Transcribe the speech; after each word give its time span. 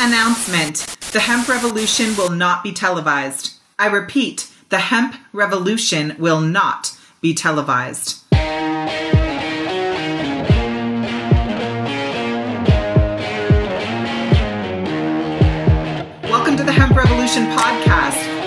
Announcement 0.00 0.86
The 1.12 1.18
hemp 1.18 1.48
revolution 1.48 2.16
will 2.16 2.30
not 2.30 2.62
be 2.62 2.72
televised. 2.72 3.54
I 3.80 3.88
repeat, 3.88 4.48
the 4.68 4.78
hemp 4.78 5.16
revolution 5.32 6.14
will 6.20 6.40
not 6.40 6.96
be 7.20 7.34
televised. 7.34 8.22
Welcome 16.30 16.56
to 16.58 16.62
the 16.62 16.70
Hemp 16.70 16.94
Revolution 16.96 17.46
podcast, 17.46 18.27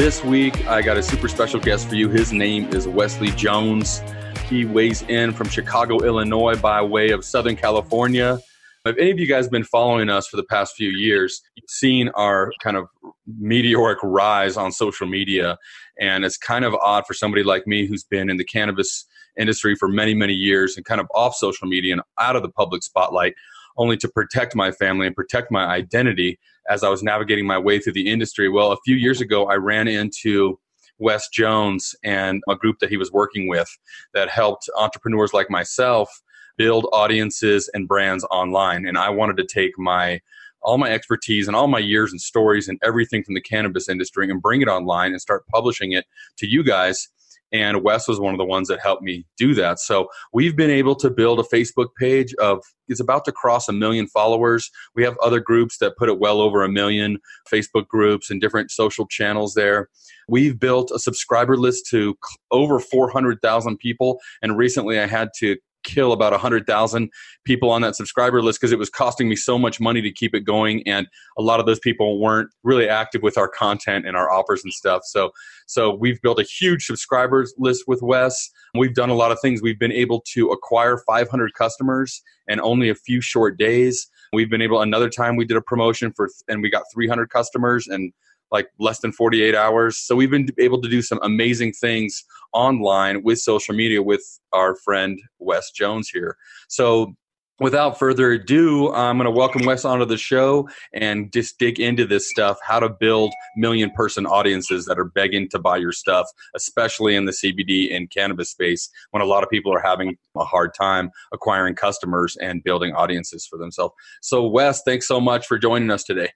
This 0.00 0.24
week, 0.24 0.66
I 0.66 0.80
got 0.80 0.96
a 0.96 1.02
super 1.02 1.28
special 1.28 1.60
guest 1.60 1.86
for 1.86 1.94
you. 1.94 2.08
His 2.08 2.32
name 2.32 2.72
is 2.72 2.88
Wesley 2.88 3.32
Jones. 3.32 4.00
He 4.48 4.64
weighs 4.64 5.02
in 5.02 5.30
from 5.30 5.50
Chicago, 5.50 5.98
Illinois, 5.98 6.58
by 6.58 6.80
way 6.80 7.10
of 7.10 7.22
Southern 7.22 7.54
California. 7.54 8.40
If 8.86 8.96
any 8.96 9.10
of 9.10 9.18
you 9.18 9.26
guys 9.26 9.44
have 9.44 9.52
been 9.52 9.62
following 9.62 10.08
us 10.08 10.26
for 10.26 10.38
the 10.38 10.44
past 10.44 10.74
few 10.74 10.88
years, 10.88 11.42
you've 11.54 11.68
seen 11.68 12.08
our 12.14 12.50
kind 12.62 12.78
of 12.78 12.86
meteoric 13.26 13.98
rise 14.02 14.56
on 14.56 14.72
social 14.72 15.06
media. 15.06 15.58
And 16.00 16.24
it's 16.24 16.38
kind 16.38 16.64
of 16.64 16.74
odd 16.76 17.06
for 17.06 17.12
somebody 17.12 17.42
like 17.42 17.66
me 17.66 17.84
who's 17.84 18.02
been 18.02 18.30
in 18.30 18.38
the 18.38 18.44
cannabis 18.44 19.04
industry 19.38 19.74
for 19.74 19.86
many, 19.86 20.14
many 20.14 20.32
years 20.32 20.78
and 20.78 20.86
kind 20.86 21.02
of 21.02 21.08
off 21.14 21.34
social 21.34 21.68
media 21.68 21.92
and 21.92 22.02
out 22.18 22.36
of 22.36 22.42
the 22.42 22.48
public 22.48 22.82
spotlight, 22.82 23.34
only 23.76 23.98
to 23.98 24.08
protect 24.08 24.56
my 24.56 24.72
family 24.72 25.06
and 25.06 25.14
protect 25.14 25.52
my 25.52 25.66
identity 25.66 26.38
as 26.70 26.84
I 26.84 26.88
was 26.88 27.02
navigating 27.02 27.46
my 27.46 27.58
way 27.58 27.80
through 27.80 27.94
the 27.94 28.08
industry. 28.08 28.48
Well, 28.48 28.72
a 28.72 28.76
few 28.84 28.96
years 28.96 29.20
ago, 29.20 29.46
I 29.48 29.54
ran 29.54 29.88
into 29.88 30.58
Wes 30.98 31.28
Jones 31.28 31.94
and 32.04 32.42
a 32.48 32.54
group 32.54 32.78
that 32.78 32.90
he 32.90 32.96
was 32.96 33.10
working 33.10 33.48
with 33.48 33.68
that 34.14 34.30
helped 34.30 34.70
entrepreneurs 34.78 35.34
like 35.34 35.50
myself 35.50 36.08
build 36.56 36.86
audiences 36.92 37.68
and 37.74 37.88
brands 37.88 38.24
online. 38.30 38.86
And 38.86 38.96
I 38.96 39.10
wanted 39.10 39.36
to 39.38 39.44
take 39.44 39.72
my 39.78 40.20
all 40.62 40.76
my 40.76 40.90
expertise 40.90 41.46
and 41.46 41.56
all 41.56 41.66
my 41.66 41.78
years 41.78 42.12
and 42.12 42.20
stories 42.20 42.68
and 42.68 42.78
everything 42.82 43.24
from 43.24 43.34
the 43.34 43.40
cannabis 43.40 43.88
industry 43.88 44.28
and 44.30 44.42
bring 44.42 44.60
it 44.60 44.68
online 44.68 45.12
and 45.12 45.20
start 45.20 45.46
publishing 45.46 45.92
it 45.92 46.04
to 46.36 46.46
you 46.46 46.62
guys 46.62 47.08
and 47.52 47.82
Wes 47.82 48.06
was 48.06 48.20
one 48.20 48.34
of 48.34 48.38
the 48.38 48.44
ones 48.44 48.68
that 48.68 48.80
helped 48.80 49.02
me 49.02 49.26
do 49.36 49.54
that. 49.54 49.78
So 49.80 50.08
we've 50.32 50.56
been 50.56 50.70
able 50.70 50.94
to 50.96 51.10
build 51.10 51.40
a 51.40 51.42
Facebook 51.42 51.88
page 51.98 52.34
of 52.34 52.62
it's 52.88 53.00
about 53.00 53.24
to 53.24 53.32
cross 53.32 53.68
a 53.68 53.72
million 53.72 54.06
followers. 54.06 54.70
We 54.94 55.04
have 55.04 55.16
other 55.22 55.40
groups 55.40 55.78
that 55.78 55.96
put 55.96 56.08
it 56.08 56.18
well 56.18 56.40
over 56.40 56.62
a 56.62 56.68
million 56.68 57.18
Facebook 57.50 57.86
groups 57.86 58.30
and 58.30 58.40
different 58.40 58.70
social 58.70 59.06
channels 59.06 59.54
there. 59.54 59.88
We've 60.28 60.58
built 60.58 60.90
a 60.94 60.98
subscriber 60.98 61.56
list 61.56 61.86
to 61.90 62.16
over 62.50 62.78
400,000 62.78 63.78
people. 63.78 64.18
And 64.42 64.56
recently 64.56 64.98
I 64.98 65.06
had 65.06 65.30
to 65.38 65.56
kill 65.82 66.12
about 66.12 66.32
100,000 66.32 67.10
people 67.44 67.70
on 67.70 67.82
that 67.82 67.96
subscriber 67.96 68.42
list 68.42 68.60
because 68.60 68.72
it 68.72 68.78
was 68.78 68.90
costing 68.90 69.28
me 69.28 69.36
so 69.36 69.58
much 69.58 69.80
money 69.80 70.00
to 70.02 70.10
keep 70.10 70.34
it 70.34 70.40
going 70.40 70.82
and 70.86 71.06
a 71.38 71.42
lot 71.42 71.60
of 71.60 71.66
those 71.66 71.78
people 71.78 72.20
weren't 72.20 72.50
really 72.62 72.88
active 72.88 73.22
with 73.22 73.38
our 73.38 73.48
content 73.48 74.06
and 74.06 74.16
our 74.16 74.30
offers 74.30 74.62
and 74.64 74.72
stuff. 74.72 75.02
So 75.04 75.30
so 75.66 75.94
we've 75.94 76.20
built 76.20 76.40
a 76.40 76.44
huge 76.44 76.86
subscribers 76.86 77.54
list 77.58 77.84
with 77.86 78.02
Wes. 78.02 78.50
We've 78.74 78.94
done 78.94 79.10
a 79.10 79.14
lot 79.14 79.32
of 79.32 79.38
things. 79.40 79.62
We've 79.62 79.78
been 79.78 79.92
able 79.92 80.22
to 80.32 80.48
acquire 80.50 80.98
500 81.06 81.54
customers 81.54 82.22
in 82.48 82.60
only 82.60 82.88
a 82.88 82.94
few 82.94 83.20
short 83.20 83.58
days. 83.58 84.08
We've 84.32 84.50
been 84.50 84.62
able 84.62 84.80
another 84.80 85.08
time 85.08 85.36
we 85.36 85.44
did 85.44 85.56
a 85.56 85.62
promotion 85.62 86.12
for 86.14 86.28
and 86.48 86.62
we 86.62 86.70
got 86.70 86.84
300 86.92 87.30
customers 87.30 87.86
and 87.88 88.12
like 88.50 88.68
less 88.78 89.00
than 89.00 89.12
48 89.12 89.54
hours. 89.54 89.96
So 89.96 90.16
we've 90.16 90.30
been 90.30 90.48
able 90.58 90.80
to 90.82 90.88
do 90.88 91.02
some 91.02 91.20
amazing 91.22 91.72
things 91.72 92.24
online 92.52 93.22
with 93.22 93.38
social 93.38 93.74
media 93.74 94.02
with 94.02 94.22
our 94.52 94.76
friend 94.76 95.20
Wes 95.38 95.70
Jones 95.70 96.08
here. 96.08 96.36
So 96.68 97.14
without 97.60 97.98
further 97.98 98.32
ado, 98.32 98.92
I'm 98.92 99.18
going 99.18 99.26
to 99.26 99.30
welcome 99.30 99.64
Wes 99.64 99.84
onto 99.84 100.06
the 100.06 100.16
show 100.16 100.68
and 100.94 101.32
just 101.32 101.58
dig 101.58 101.78
into 101.78 102.06
this 102.06 102.28
stuff 102.28 102.58
how 102.66 102.80
to 102.80 102.88
build 102.88 103.32
million 103.56 103.90
person 103.90 104.26
audiences 104.26 104.86
that 104.86 104.98
are 104.98 105.04
begging 105.04 105.48
to 105.50 105.58
buy 105.58 105.76
your 105.76 105.92
stuff, 105.92 106.26
especially 106.56 107.14
in 107.14 107.26
the 107.26 107.32
CBD 107.32 107.94
and 107.94 108.10
cannabis 108.10 108.50
space 108.50 108.88
when 109.10 109.22
a 109.22 109.26
lot 109.26 109.44
of 109.44 109.50
people 109.50 109.72
are 109.72 109.82
having 109.82 110.16
a 110.36 110.44
hard 110.44 110.74
time 110.74 111.10
acquiring 111.32 111.74
customers 111.74 112.36
and 112.40 112.64
building 112.64 112.94
audiences 112.94 113.46
for 113.46 113.58
themselves. 113.58 113.94
So, 114.22 114.46
Wes, 114.46 114.82
thanks 114.82 115.06
so 115.06 115.20
much 115.20 115.46
for 115.46 115.58
joining 115.58 115.90
us 115.90 116.02
today. 116.02 116.30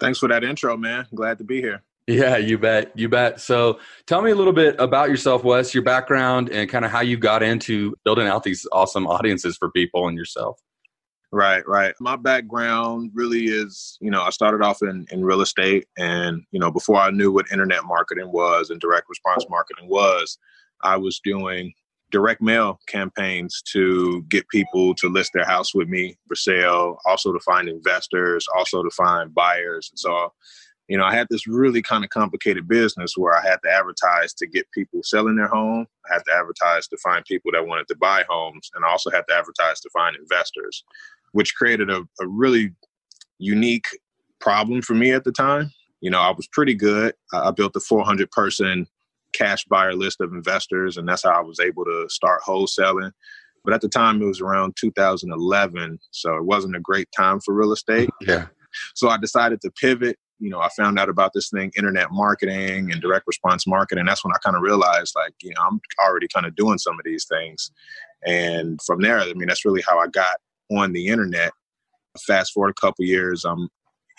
Thanks 0.00 0.18
for 0.18 0.28
that 0.28 0.44
intro, 0.44 0.76
man. 0.76 1.06
Glad 1.14 1.38
to 1.38 1.44
be 1.44 1.60
here. 1.60 1.82
Yeah, 2.06 2.36
you 2.36 2.58
bet. 2.58 2.92
You 2.94 3.08
bet. 3.08 3.40
So 3.40 3.78
tell 4.06 4.20
me 4.20 4.30
a 4.30 4.34
little 4.34 4.52
bit 4.52 4.76
about 4.78 5.08
yourself, 5.08 5.42
Wes, 5.42 5.72
your 5.72 5.82
background, 5.82 6.50
and 6.50 6.68
kind 6.68 6.84
of 6.84 6.90
how 6.90 7.00
you 7.00 7.16
got 7.16 7.42
into 7.42 7.94
building 8.04 8.26
out 8.26 8.42
these 8.42 8.66
awesome 8.72 9.06
audiences 9.06 9.56
for 9.56 9.70
people 9.70 10.06
and 10.06 10.16
yourself. 10.16 10.60
Right, 11.32 11.66
right. 11.66 11.94
My 12.00 12.14
background 12.14 13.10
really 13.12 13.46
is, 13.46 13.98
you 14.00 14.10
know, 14.10 14.22
I 14.22 14.30
started 14.30 14.62
off 14.62 14.82
in, 14.82 15.06
in 15.10 15.24
real 15.24 15.40
estate. 15.40 15.86
And, 15.98 16.42
you 16.52 16.60
know, 16.60 16.70
before 16.70 16.98
I 16.98 17.10
knew 17.10 17.32
what 17.32 17.50
internet 17.50 17.84
marketing 17.84 18.30
was 18.30 18.70
and 18.70 18.80
direct 18.80 19.08
response 19.08 19.44
marketing 19.48 19.88
was, 19.88 20.38
I 20.82 20.96
was 20.96 21.20
doing 21.24 21.72
direct 22.14 22.40
mail 22.40 22.78
campaigns 22.86 23.60
to 23.72 24.22
get 24.28 24.48
people 24.48 24.94
to 24.94 25.08
list 25.08 25.32
their 25.34 25.44
house 25.44 25.74
with 25.74 25.88
me 25.88 26.16
for 26.28 26.36
sale, 26.36 26.96
also 27.04 27.32
to 27.32 27.40
find 27.40 27.68
investors, 27.68 28.46
also 28.56 28.84
to 28.84 28.90
find 28.90 29.34
buyers. 29.34 29.88
And 29.90 29.98
so, 29.98 30.32
you 30.86 30.96
know, 30.96 31.02
I 31.02 31.12
had 31.12 31.26
this 31.28 31.48
really 31.48 31.82
kind 31.82 32.04
of 32.04 32.10
complicated 32.10 32.68
business 32.68 33.14
where 33.16 33.34
I 33.36 33.42
had 33.42 33.58
to 33.64 33.70
advertise 33.70 34.32
to 34.34 34.46
get 34.46 34.70
people 34.70 35.00
selling 35.02 35.34
their 35.34 35.48
home. 35.48 35.86
I 36.08 36.14
had 36.14 36.22
to 36.28 36.34
advertise 36.38 36.86
to 36.86 36.96
find 36.98 37.24
people 37.24 37.50
that 37.50 37.66
wanted 37.66 37.88
to 37.88 37.96
buy 37.96 38.24
homes, 38.28 38.70
and 38.76 38.84
I 38.84 38.90
also 38.90 39.10
had 39.10 39.24
to 39.28 39.34
advertise 39.34 39.80
to 39.80 39.90
find 39.92 40.14
investors, 40.14 40.84
which 41.32 41.56
created 41.56 41.90
a, 41.90 42.02
a 42.20 42.28
really 42.28 42.72
unique 43.38 43.86
problem 44.38 44.82
for 44.82 44.94
me 44.94 45.10
at 45.10 45.24
the 45.24 45.32
time. 45.32 45.72
You 46.00 46.10
know, 46.10 46.20
I 46.20 46.30
was 46.30 46.46
pretty 46.46 46.74
good. 46.74 47.14
I 47.32 47.50
built 47.50 47.74
a 47.74 47.80
400 47.80 48.30
person 48.30 48.86
cash 49.34 49.64
buyer 49.64 49.94
list 49.94 50.20
of 50.20 50.32
investors, 50.32 50.96
and 50.96 51.06
that's 51.06 51.24
how 51.24 51.32
I 51.32 51.42
was 51.42 51.60
able 51.60 51.84
to 51.84 52.06
start 52.08 52.42
wholesaling. 52.42 53.10
But 53.64 53.74
at 53.74 53.80
the 53.80 53.88
time, 53.88 54.20
it 54.22 54.26
was 54.26 54.40
around 54.40 54.76
2011, 54.78 55.98
so 56.10 56.36
it 56.36 56.44
wasn't 56.44 56.76
a 56.76 56.80
great 56.80 57.08
time 57.16 57.40
for 57.40 57.54
real 57.54 57.72
estate. 57.72 58.10
Yeah. 58.20 58.46
So 58.94 59.08
I 59.08 59.16
decided 59.16 59.60
to 59.62 59.70
pivot. 59.70 60.18
You 60.38 60.50
know, 60.50 60.60
I 60.60 60.68
found 60.76 60.98
out 60.98 61.08
about 61.08 61.32
this 61.32 61.48
thing, 61.48 61.72
internet 61.76 62.08
marketing 62.10 62.92
and 62.92 63.00
direct 63.00 63.26
response 63.26 63.66
marketing. 63.66 64.04
That's 64.04 64.24
when 64.24 64.34
I 64.34 64.38
kind 64.44 64.56
of 64.56 64.62
realized, 64.62 65.14
like, 65.14 65.32
you 65.42 65.50
know, 65.50 65.62
I'm 65.62 65.80
already 66.04 66.28
kind 66.28 66.44
of 66.44 66.56
doing 66.56 66.78
some 66.78 66.94
of 66.94 67.04
these 67.04 67.24
things. 67.24 67.70
And 68.26 68.80
from 68.82 69.00
there, 69.00 69.20
I 69.20 69.32
mean, 69.32 69.48
that's 69.48 69.64
really 69.64 69.82
how 69.86 69.98
I 69.98 70.08
got 70.08 70.38
on 70.70 70.92
the 70.92 71.06
internet. 71.06 71.52
Fast 72.26 72.52
forward 72.52 72.70
a 72.70 72.80
couple 72.80 73.04
years, 73.04 73.44
I'm 73.44 73.68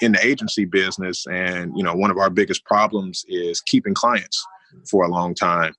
in 0.02 0.14
the 0.14 0.26
agency 0.26 0.66
business, 0.66 1.26
and 1.28 1.72
you 1.78 1.84
know, 1.84 1.94
one 1.94 2.12
of 2.12 2.18
our 2.18 2.30
biggest 2.30 2.66
problems 2.66 3.24
is 3.28 3.62
keeping 3.62 3.94
clients 3.94 4.46
for 4.90 5.06
a 5.06 5.10
long 5.10 5.36
time. 5.36 5.74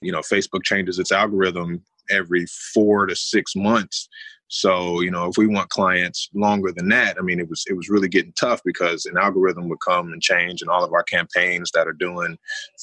You 0.00 0.12
know, 0.12 0.20
Facebook 0.20 0.64
changes 0.64 0.98
its 0.98 1.12
algorithm 1.12 1.82
every 2.10 2.46
four 2.74 3.06
to 3.06 3.14
six 3.14 3.54
months. 3.54 4.08
So, 4.54 5.00
you 5.00 5.10
know, 5.10 5.28
if 5.28 5.38
we 5.38 5.46
want 5.46 5.70
clients 5.70 6.28
longer 6.34 6.72
than 6.72 6.90
that, 6.90 7.16
I 7.18 7.22
mean, 7.22 7.40
it 7.40 7.48
was 7.48 7.64
it 7.68 7.72
was 7.72 7.88
really 7.88 8.08
getting 8.08 8.34
tough 8.38 8.60
because 8.66 9.06
an 9.06 9.16
algorithm 9.16 9.66
would 9.70 9.80
come 9.80 10.12
and 10.12 10.20
change, 10.20 10.60
and 10.60 10.70
all 10.70 10.84
of 10.84 10.92
our 10.92 11.04
campaigns 11.04 11.70
that 11.72 11.86
are 11.86 11.94
doing 11.94 12.36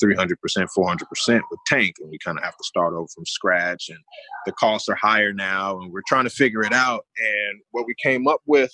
300%, 0.04 0.34
400% 0.48 1.42
would 1.52 1.60
tank, 1.68 1.94
and 2.00 2.10
we 2.10 2.18
kind 2.26 2.40
of 2.40 2.44
have 2.44 2.58
to 2.58 2.64
start 2.64 2.96
over 2.96 3.08
from 3.14 3.24
scratch. 3.28 3.90
And 3.90 4.00
the 4.48 4.52
costs 4.54 4.90
are 4.90 4.96
higher 4.96 5.32
now, 5.32 5.80
and 5.80 5.94
we're 5.94 6.02
trying 6.08 6.24
to 6.24 6.32
figure 6.32 6.64
it 6.64 6.74
out. 6.74 7.06
And 7.20 7.62
what 7.70 7.86
we 7.86 7.94
came 8.02 8.28
up 8.28 8.42
with 8.48 8.72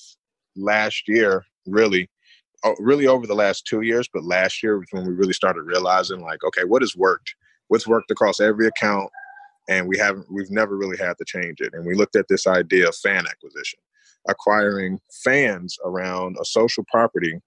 last 0.55 1.03
year, 1.09 1.43
really, 1.65 2.09
really 2.79 3.07
over 3.07 3.27
the 3.27 3.35
last 3.35 3.65
two 3.65 3.81
years, 3.81 4.09
but 4.12 4.23
last 4.23 4.63
year 4.63 4.77
was 4.77 4.88
when 4.91 5.06
we 5.06 5.13
really 5.13 5.33
started 5.33 5.63
realizing 5.63 6.21
like, 6.21 6.44
okay, 6.44 6.63
what 6.63 6.81
has 6.81 6.95
worked? 6.95 7.35
What's 7.67 7.88
worked 7.88 8.12
across 8.12 8.39
every 8.39 8.67
account? 8.67 9.09
And 9.67 9.88
we 9.88 9.97
haven't, 9.97 10.27
we've 10.31 10.51
never 10.51 10.77
really 10.77 10.97
had 10.97 11.17
to 11.17 11.25
change 11.25 11.59
it. 11.59 11.73
And 11.73 11.85
we 11.85 11.95
looked 11.95 12.15
at 12.15 12.27
this 12.27 12.45
idea 12.45 12.88
of 12.88 12.95
fan 12.95 13.25
acquisition, 13.27 13.79
acquiring 14.27 15.00
fans 15.23 15.77
around 15.83 16.38
a 16.39 16.45
social 16.45 16.83
property 16.91 17.39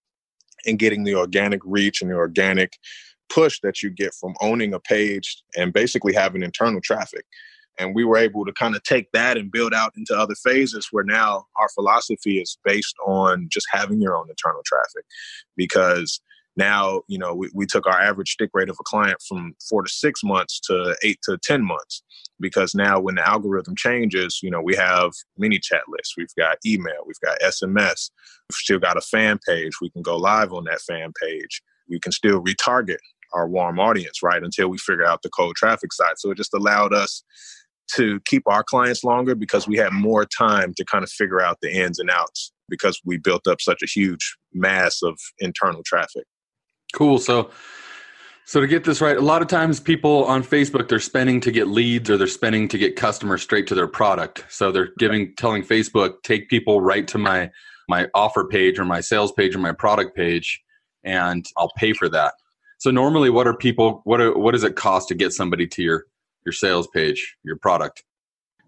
and 0.66 0.78
getting 0.78 1.04
the 1.04 1.14
organic 1.14 1.60
reach 1.64 2.02
and 2.02 2.10
the 2.10 2.16
organic 2.16 2.76
push 3.28 3.60
that 3.62 3.82
you 3.82 3.90
get 3.90 4.14
from 4.14 4.34
owning 4.40 4.74
a 4.74 4.80
page 4.80 5.42
and 5.56 5.72
basically 5.72 6.12
having 6.12 6.42
internal 6.42 6.80
traffic. 6.80 7.24
And 7.78 7.94
we 7.94 8.04
were 8.04 8.16
able 8.16 8.44
to 8.44 8.52
kind 8.52 8.74
of 8.74 8.82
take 8.82 9.10
that 9.12 9.36
and 9.36 9.52
build 9.52 9.72
out 9.72 9.92
into 9.96 10.16
other 10.16 10.34
phases 10.34 10.88
where 10.90 11.04
now 11.04 11.46
our 11.56 11.68
philosophy 11.70 12.40
is 12.40 12.58
based 12.64 12.96
on 13.06 13.48
just 13.50 13.66
having 13.70 14.00
your 14.00 14.16
own 14.16 14.28
internal 14.28 14.62
traffic. 14.64 15.04
Because 15.56 16.20
now, 16.58 17.02
you 17.06 17.18
know, 17.18 17.34
we, 17.34 17.48
we 17.54 17.66
took 17.66 17.86
our 17.86 18.00
average 18.00 18.32
stick 18.32 18.50
rate 18.52 18.68
of 18.68 18.76
a 18.80 18.84
client 18.84 19.18
from 19.26 19.54
four 19.68 19.84
to 19.84 19.88
six 19.88 20.24
months 20.24 20.58
to 20.64 20.96
eight 21.04 21.20
to 21.22 21.38
10 21.38 21.64
months. 21.64 22.02
Because 22.40 22.74
now 22.74 23.00
when 23.00 23.14
the 23.14 23.26
algorithm 23.26 23.76
changes, 23.76 24.40
you 24.42 24.50
know, 24.50 24.60
we 24.60 24.74
have 24.74 25.12
ManyChat 25.40 25.82
lists, 25.88 26.14
we've 26.16 26.34
got 26.36 26.58
email, 26.66 27.04
we've 27.06 27.20
got 27.24 27.38
SMS, 27.40 28.10
we've 28.50 28.56
still 28.56 28.78
got 28.80 28.96
a 28.96 29.00
fan 29.00 29.38
page. 29.46 29.72
We 29.80 29.90
can 29.90 30.02
go 30.02 30.16
live 30.16 30.52
on 30.52 30.64
that 30.64 30.80
fan 30.80 31.12
page. 31.20 31.62
We 31.88 32.00
can 32.00 32.12
still 32.12 32.42
retarget 32.42 32.98
our 33.32 33.48
warm 33.48 33.78
audience, 33.78 34.22
right? 34.22 34.42
Until 34.42 34.68
we 34.68 34.78
figure 34.78 35.06
out 35.06 35.22
the 35.22 35.30
cold 35.30 35.56
traffic 35.56 35.92
side. 35.92 36.14
So 36.18 36.30
it 36.30 36.36
just 36.36 36.54
allowed 36.54 36.92
us 36.92 37.22
to 37.96 38.20
keep 38.24 38.42
our 38.46 38.62
clients 38.62 39.04
longer 39.04 39.34
because 39.34 39.66
we 39.66 39.76
had 39.76 39.92
more 39.92 40.24
time 40.24 40.74
to 40.76 40.84
kind 40.84 41.04
of 41.04 41.10
figure 41.10 41.40
out 41.40 41.58
the 41.62 41.70
ins 41.70 41.98
and 41.98 42.10
outs 42.10 42.52
because 42.68 43.00
we 43.04 43.16
built 43.16 43.46
up 43.46 43.60
such 43.60 43.82
a 43.82 43.86
huge 43.86 44.36
mass 44.52 45.02
of 45.02 45.18
internal 45.38 45.82
traffic. 45.84 46.24
Cool. 46.92 47.18
So 47.18 47.50
so 48.44 48.62
to 48.62 48.66
get 48.66 48.84
this 48.84 49.02
right, 49.02 49.14
a 49.14 49.20
lot 49.20 49.42
of 49.42 49.48
times 49.48 49.78
people 49.78 50.24
on 50.24 50.42
Facebook 50.42 50.88
they're 50.88 51.00
spending 51.00 51.38
to 51.42 51.50
get 51.50 51.68
leads 51.68 52.08
or 52.08 52.16
they're 52.16 52.26
spending 52.26 52.66
to 52.68 52.78
get 52.78 52.96
customers 52.96 53.42
straight 53.42 53.66
to 53.66 53.74
their 53.74 53.86
product. 53.86 54.46
So 54.48 54.72
they're 54.72 54.90
giving 54.98 55.34
telling 55.36 55.62
Facebook 55.62 56.22
take 56.22 56.48
people 56.48 56.80
right 56.80 57.06
to 57.08 57.18
my 57.18 57.50
my 57.90 58.08
offer 58.14 58.46
page 58.46 58.78
or 58.78 58.84
my 58.84 59.00
sales 59.00 59.32
page 59.32 59.54
or 59.54 59.58
my 59.58 59.72
product 59.72 60.16
page 60.16 60.62
and 61.04 61.44
I'll 61.56 61.72
pay 61.76 61.92
for 61.92 62.08
that. 62.08 62.34
So 62.78 62.90
normally 62.90 63.28
what 63.28 63.46
are 63.46 63.54
people 63.54 64.00
what 64.04 64.20
are, 64.20 64.36
what 64.36 64.52
does 64.52 64.64
it 64.64 64.76
cost 64.76 65.08
to 65.08 65.14
get 65.14 65.32
somebody 65.32 65.66
to 65.66 65.82
your 65.82 66.06
your 66.44 66.52
sales 66.52 66.88
page, 66.88 67.36
your 67.44 67.56
product? 67.56 68.04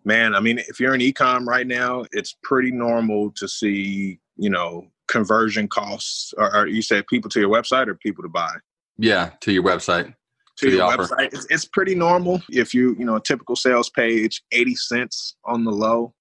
Man, 0.05 0.34
I 0.34 0.40
mean, 0.40 0.58
if 0.58 0.81
you're 0.81 0.94
in 0.94 1.00
ecom 1.00 1.46
right 1.46 1.67
now, 1.67 2.05
it's 2.12 2.34
pretty 2.43 2.70
normal 2.70 3.32
to 3.32 3.46
see, 3.46 4.19
you 4.37 4.49
know, 4.49 4.87
conversion 5.08 5.69
costs. 5.69 6.32
Or, 6.38 6.55
or 6.56 6.67
you 6.67 6.82
said 6.82 7.06
people 7.06 7.28
to 7.31 7.40
your 7.40 7.50
website 7.50 7.87
or 7.87 7.94
people 7.94 8.22
to 8.22 8.31
buy? 8.31 8.52
Yeah, 8.96 9.31
to 9.40 9.52
your 9.52 9.62
website. 9.62 10.14
To, 10.58 10.70
to 10.70 10.76
your 10.76 10.90
website, 10.90 11.32
it's, 11.32 11.46
it's 11.50 11.64
pretty 11.64 11.94
normal. 11.94 12.43
If 12.50 12.75
you, 12.75 12.96
you 12.99 13.05
know, 13.05 13.17
a 13.17 13.20
typical 13.20 13.56
sales 13.56 13.90
page, 13.90 14.43
eighty 14.52 14.75
cents 14.75 15.37
on 15.44 15.64
the 15.64 15.70
low, 15.70 16.14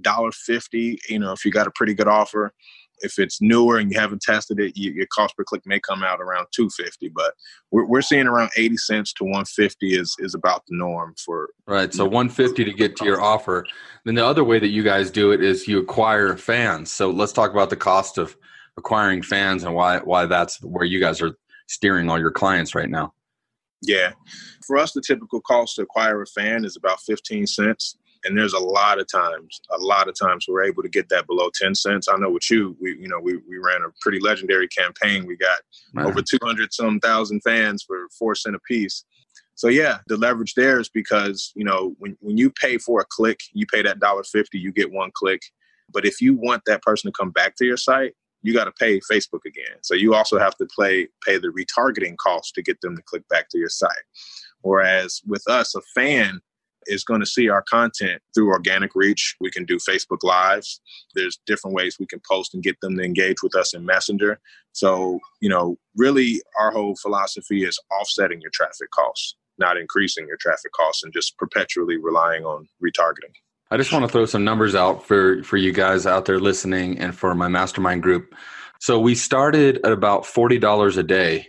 dollar 0.00 0.32
fifty. 0.32 0.98
You 1.08 1.18
know, 1.18 1.32
if 1.32 1.44
you 1.44 1.50
got 1.50 1.66
a 1.66 1.72
pretty 1.74 1.94
good 1.94 2.08
offer, 2.08 2.52
if 3.00 3.18
it's 3.18 3.40
newer 3.40 3.78
and 3.78 3.92
you 3.92 3.98
haven't 3.98 4.22
tested 4.22 4.58
it, 4.60 4.76
you, 4.76 4.92
your 4.92 5.06
cost 5.06 5.36
per 5.36 5.44
click 5.44 5.62
may 5.66 5.80
come 5.80 6.02
out 6.02 6.20
around 6.20 6.46
250 6.52 7.08
but 7.08 7.34
we're, 7.70 7.86
we're 7.86 8.02
seeing 8.02 8.26
around 8.26 8.50
80 8.56 8.76
cents 8.76 9.12
to 9.14 9.24
150 9.24 9.94
is 9.94 10.14
is 10.18 10.34
about 10.34 10.62
the 10.66 10.76
norm 10.76 11.14
for 11.24 11.50
right 11.66 11.92
so 11.92 12.04
150 12.04 12.64
to 12.64 12.72
get 12.72 12.96
to 12.96 13.04
your 13.04 13.20
offer. 13.20 13.66
Then 14.04 14.14
the 14.14 14.24
other 14.24 14.44
way 14.44 14.58
that 14.58 14.68
you 14.68 14.82
guys 14.82 15.10
do 15.10 15.32
it 15.32 15.42
is 15.42 15.66
you 15.66 15.78
acquire 15.78 16.36
fans. 16.36 16.92
So 16.92 17.10
let's 17.10 17.32
talk 17.32 17.50
about 17.50 17.70
the 17.70 17.76
cost 17.76 18.18
of 18.18 18.36
acquiring 18.76 19.22
fans 19.22 19.64
and 19.64 19.74
why 19.74 19.98
why 19.98 20.26
that's 20.26 20.62
where 20.62 20.84
you 20.84 21.00
guys 21.00 21.20
are 21.22 21.36
steering 21.68 22.08
all 22.08 22.18
your 22.18 22.30
clients 22.30 22.74
right 22.74 22.90
now. 22.90 23.12
Yeah. 23.82 24.12
For 24.66 24.76
us 24.78 24.92
the 24.92 25.00
typical 25.00 25.40
cost 25.40 25.76
to 25.76 25.82
acquire 25.82 26.22
a 26.22 26.26
fan 26.26 26.64
is 26.64 26.76
about 26.76 27.00
15 27.00 27.46
cents 27.46 27.96
and 28.26 28.36
there's 28.36 28.52
a 28.52 28.58
lot 28.58 28.98
of 28.98 29.06
times, 29.10 29.60
a 29.70 29.78
lot 29.78 30.08
of 30.08 30.14
times 30.18 30.46
we're 30.48 30.64
able 30.64 30.82
to 30.82 30.88
get 30.88 31.08
that 31.10 31.26
below 31.26 31.50
10 31.54 31.74
cents. 31.74 32.08
I 32.08 32.16
know 32.16 32.30
with 32.30 32.50
you, 32.50 32.76
we, 32.80 32.96
you 32.98 33.08
know, 33.08 33.20
we, 33.20 33.36
we 33.48 33.58
ran 33.58 33.82
a 33.82 33.92
pretty 34.00 34.20
legendary 34.20 34.68
campaign. 34.68 35.26
We 35.26 35.36
got 35.36 35.60
over 35.98 36.20
200 36.22 36.72
some 36.72 37.00
thousand 37.00 37.40
fans 37.40 37.82
for 37.82 38.08
four 38.18 38.34
cent 38.34 38.56
a 38.56 38.60
piece. 38.60 39.04
So 39.54 39.68
yeah, 39.68 39.98
the 40.06 40.18
leverage 40.18 40.54
there 40.54 40.80
is 40.80 40.90
because, 40.90 41.52
you 41.54 41.64
know, 41.64 41.94
when, 41.98 42.16
when 42.20 42.36
you 42.36 42.50
pay 42.50 42.76
for 42.76 43.00
a 43.00 43.06
click, 43.08 43.40
you 43.52 43.66
pay 43.66 43.82
that 43.82 44.00
dollar 44.00 44.22
50, 44.22 44.58
you 44.58 44.70
get 44.70 44.92
one 44.92 45.10
click. 45.14 45.40
But 45.92 46.04
if 46.04 46.20
you 46.20 46.34
want 46.34 46.62
that 46.66 46.82
person 46.82 47.10
to 47.10 47.16
come 47.16 47.30
back 47.30 47.56
to 47.56 47.64
your 47.64 47.78
site, 47.78 48.12
you 48.42 48.52
got 48.52 48.64
to 48.64 48.72
pay 48.72 49.00
Facebook 49.00 49.44
again. 49.46 49.78
So 49.82 49.94
you 49.94 50.14
also 50.14 50.38
have 50.38 50.56
to 50.56 50.66
play, 50.66 51.08
pay 51.24 51.38
the 51.38 51.48
retargeting 51.48 52.16
cost 52.18 52.54
to 52.54 52.62
get 52.62 52.80
them 52.80 52.96
to 52.96 53.02
click 53.02 53.26
back 53.28 53.48
to 53.50 53.58
your 53.58 53.70
site. 53.70 53.90
Whereas 54.60 55.22
with 55.26 55.42
us, 55.48 55.74
a 55.74 55.80
fan, 55.94 56.40
is 56.86 57.04
going 57.04 57.20
to 57.20 57.26
see 57.26 57.48
our 57.48 57.62
content 57.62 58.22
through 58.34 58.48
organic 58.48 58.94
reach. 58.94 59.36
We 59.40 59.50
can 59.50 59.64
do 59.64 59.78
Facebook 59.78 60.22
Lives. 60.22 60.80
There's 61.14 61.38
different 61.46 61.74
ways 61.74 61.96
we 61.98 62.06
can 62.06 62.20
post 62.28 62.54
and 62.54 62.62
get 62.62 62.80
them 62.80 62.96
to 62.96 63.02
engage 63.02 63.42
with 63.42 63.54
us 63.54 63.74
in 63.74 63.84
Messenger. 63.84 64.40
So, 64.72 65.20
you 65.40 65.48
know, 65.48 65.76
really 65.96 66.42
our 66.58 66.70
whole 66.70 66.96
philosophy 66.96 67.64
is 67.64 67.78
offsetting 67.98 68.40
your 68.40 68.50
traffic 68.52 68.90
costs, 68.94 69.36
not 69.58 69.76
increasing 69.76 70.26
your 70.26 70.36
traffic 70.38 70.72
costs 70.72 71.02
and 71.02 71.12
just 71.12 71.36
perpetually 71.38 71.96
relying 71.96 72.44
on 72.44 72.68
retargeting. 72.84 73.32
I 73.70 73.76
just 73.76 73.92
want 73.92 74.04
to 74.04 74.08
throw 74.08 74.26
some 74.26 74.44
numbers 74.44 74.74
out 74.76 75.04
for 75.04 75.42
for 75.42 75.56
you 75.56 75.72
guys 75.72 76.06
out 76.06 76.26
there 76.26 76.38
listening 76.38 76.98
and 76.98 77.16
for 77.16 77.34
my 77.34 77.48
mastermind 77.48 78.02
group. 78.02 78.32
So 78.80 79.00
we 79.00 79.14
started 79.14 79.80
at 79.84 79.92
about 79.92 80.22
$40 80.22 80.98
a 80.98 81.02
day 81.02 81.48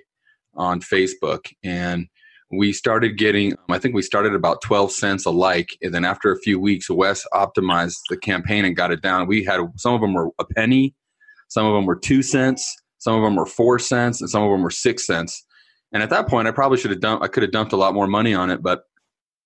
on 0.55 0.81
Facebook 0.81 1.51
and 1.63 2.07
we 2.51 2.71
started 2.71 3.17
getting 3.17 3.53
um, 3.53 3.59
i 3.69 3.79
think 3.79 3.93
we 3.93 4.01
started 4.01 4.33
about 4.33 4.61
12 4.61 4.91
cents 4.91 5.25
a 5.25 5.29
like 5.29 5.77
and 5.81 5.93
then 5.93 6.05
after 6.05 6.31
a 6.31 6.39
few 6.39 6.59
weeks 6.59 6.89
wes 6.89 7.25
optimized 7.33 7.97
the 8.09 8.17
campaign 8.17 8.65
and 8.65 8.75
got 8.75 8.91
it 8.91 9.01
down. 9.01 9.27
We 9.27 9.43
had 9.43 9.59
some 9.75 9.93
of 9.93 10.01
them 10.01 10.13
were 10.13 10.29
a 10.39 10.45
penny 10.45 10.93
some 11.49 11.65
of 11.65 11.73
them 11.73 11.85
were 11.85 11.95
two 11.95 12.23
cents 12.23 12.75
some 12.99 13.15
of 13.15 13.23
them 13.23 13.35
were 13.35 13.45
four 13.45 13.79
cents 13.79 14.21
and 14.21 14.29
some 14.29 14.43
of 14.43 14.51
them 14.51 14.63
were 14.63 14.71
six 14.71 15.05
cents. 15.05 15.45
And 15.93 16.01
at 16.03 16.09
that 16.09 16.27
point 16.27 16.47
i 16.47 16.51
probably 16.51 16.77
should 16.77 16.91
have 16.91 17.01
dumped 17.01 17.23
i 17.23 17.27
could 17.27 17.43
have 17.43 17.51
dumped 17.51 17.73
a 17.73 17.77
lot 17.77 17.93
more 17.93 18.07
money 18.07 18.33
on 18.33 18.49
it 18.49 18.61
but 18.61 18.83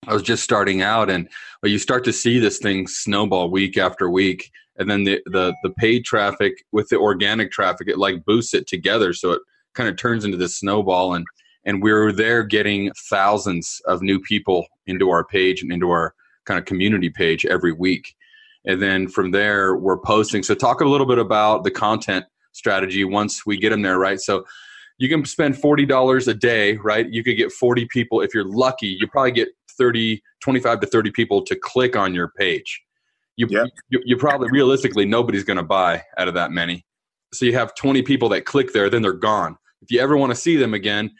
i 0.06 0.12
was 0.12 0.22
just 0.22 0.44
starting 0.44 0.82
out 0.82 1.10
and 1.10 1.28
you 1.64 1.78
start 1.78 2.04
to 2.04 2.12
see 2.12 2.38
this 2.38 2.58
thing 2.58 2.86
snowball 2.86 3.50
week 3.50 3.76
after 3.76 4.10
week 4.10 4.50
and 4.76 4.90
then 4.90 5.04
the, 5.04 5.20
the 5.26 5.54
the 5.62 5.70
paid 5.70 6.04
traffic 6.04 6.64
with 6.72 6.88
the 6.88 6.98
organic 6.98 7.50
traffic 7.50 7.88
it 7.88 7.98
like 7.98 8.24
boosts 8.24 8.54
it 8.54 8.66
together 8.66 9.12
so 9.12 9.32
it 9.32 9.42
kind 9.74 9.88
of 9.88 9.96
turns 9.96 10.24
into 10.24 10.36
this 10.36 10.58
snowball 10.58 11.14
and 11.14 11.26
and 11.64 11.82
we 11.82 11.92
were 11.92 12.12
there 12.12 12.42
getting 12.42 12.90
thousands 13.08 13.80
of 13.86 14.02
new 14.02 14.20
people 14.20 14.66
into 14.86 15.10
our 15.10 15.24
page 15.24 15.62
and 15.62 15.72
into 15.72 15.90
our 15.90 16.14
kind 16.44 16.58
of 16.58 16.64
community 16.64 17.08
page 17.08 17.46
every 17.46 17.72
week. 17.72 18.14
And 18.64 18.80
then 18.80 19.08
from 19.08 19.30
there 19.30 19.76
we're 19.76 19.98
posting. 19.98 20.42
So 20.42 20.54
talk 20.54 20.80
a 20.80 20.84
little 20.84 21.06
bit 21.06 21.18
about 21.18 21.64
the 21.64 21.70
content 21.70 22.26
strategy 22.52 23.04
once 23.04 23.46
we 23.46 23.56
get 23.56 23.70
them 23.70 23.82
there 23.82 23.98
right? 23.98 24.20
So 24.20 24.44
you 24.98 25.08
can 25.08 25.24
spend 25.24 25.54
$40 25.54 26.28
a 26.28 26.34
day 26.34 26.76
right? 26.76 27.08
You 27.10 27.24
could 27.24 27.36
get 27.36 27.52
40 27.52 27.86
people. 27.86 28.20
If 28.20 28.34
you're 28.34 28.44
lucky 28.44 28.88
you 28.88 29.06
probably 29.08 29.32
get 29.32 29.48
30 29.70 30.22
25 30.40 30.80
to 30.80 30.86
30 30.86 31.10
people 31.12 31.42
to 31.42 31.56
click 31.56 31.96
on 31.96 32.14
your 32.14 32.28
page. 32.36 32.82
You, 33.36 33.46
yeah. 33.48 33.64
you, 33.88 34.00
you 34.04 34.16
probably 34.16 34.50
realistically 34.50 35.06
nobody's 35.06 35.44
going 35.44 35.56
to 35.56 35.62
buy 35.62 36.02
out 36.18 36.28
of 36.28 36.34
that 36.34 36.50
many. 36.50 36.84
So 37.32 37.46
you 37.46 37.54
have 37.54 37.74
20 37.74 38.02
people 38.02 38.28
that 38.30 38.44
click 38.44 38.72
there 38.72 38.90
then 38.90 39.02
they're 39.02 39.12
gone. 39.12 39.56
If 39.80 39.90
you 39.90 40.00
ever 40.00 40.16
want 40.16 40.30
to 40.30 40.36
see 40.36 40.56
them 40.56 40.74
again 40.74 41.10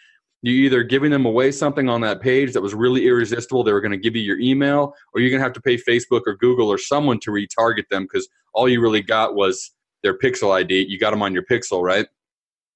you 0.42 0.64
either 0.64 0.82
giving 0.82 1.10
them 1.12 1.24
away 1.24 1.52
something 1.52 1.88
on 1.88 2.00
that 2.00 2.20
page 2.20 2.52
that 2.52 2.60
was 2.60 2.74
really 2.74 3.06
irresistible 3.06 3.62
they 3.62 3.72
were 3.72 3.80
going 3.80 3.92
to 3.92 3.98
give 3.98 4.16
you 4.16 4.22
your 4.22 4.40
email 4.40 4.92
or 5.14 5.20
you're 5.20 5.30
going 5.30 5.38
to 5.38 5.44
have 5.44 5.52
to 5.52 5.60
pay 5.60 5.76
facebook 5.76 6.22
or 6.26 6.36
google 6.36 6.68
or 6.68 6.78
someone 6.78 7.18
to 7.20 7.30
retarget 7.30 7.88
them 7.90 8.02
because 8.04 8.28
all 8.52 8.68
you 8.68 8.80
really 8.80 9.02
got 9.02 9.34
was 9.34 9.72
their 10.02 10.18
pixel 10.18 10.54
id 10.60 10.72
you 10.88 10.98
got 10.98 11.10
them 11.12 11.22
on 11.22 11.32
your 11.32 11.44
pixel 11.44 11.82
right? 11.82 12.06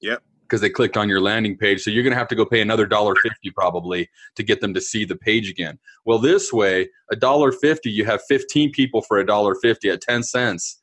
Yep. 0.01 0.23
Because 0.43 0.61
they 0.61 0.71
clicked 0.71 0.97
on 0.97 1.09
your 1.09 1.21
landing 1.21 1.57
page. 1.57 1.83
So 1.83 1.91
you're 1.91 2.05
going 2.05 2.13
to 2.13 2.19
have 2.19 2.29
to 2.29 2.37
go 2.37 2.47
pay 2.47 2.61
another 2.61 2.87
dollar 2.87 3.15
fifty 3.17 3.51
probably 3.51 4.09
to 4.37 4.43
get 4.43 4.61
them 4.61 4.75
to 4.75 4.81
see 4.81 5.05
the 5.05 5.17
page 5.17 5.51
again. 5.51 5.79
Well 6.05 6.19
this 6.19 6.53
way 6.53 6.89
a 7.11 7.17
dollar 7.17 7.51
fifty 7.53 7.91
you 7.91 8.05
have 8.05 8.21
15 8.29 8.71
people 8.71 9.03
for 9.03 9.19
a 9.19 9.27
dollar 9.27 9.55
fifty 9.57 9.91
at 9.91 10.01
10 10.01 10.23
cents. 10.23 10.81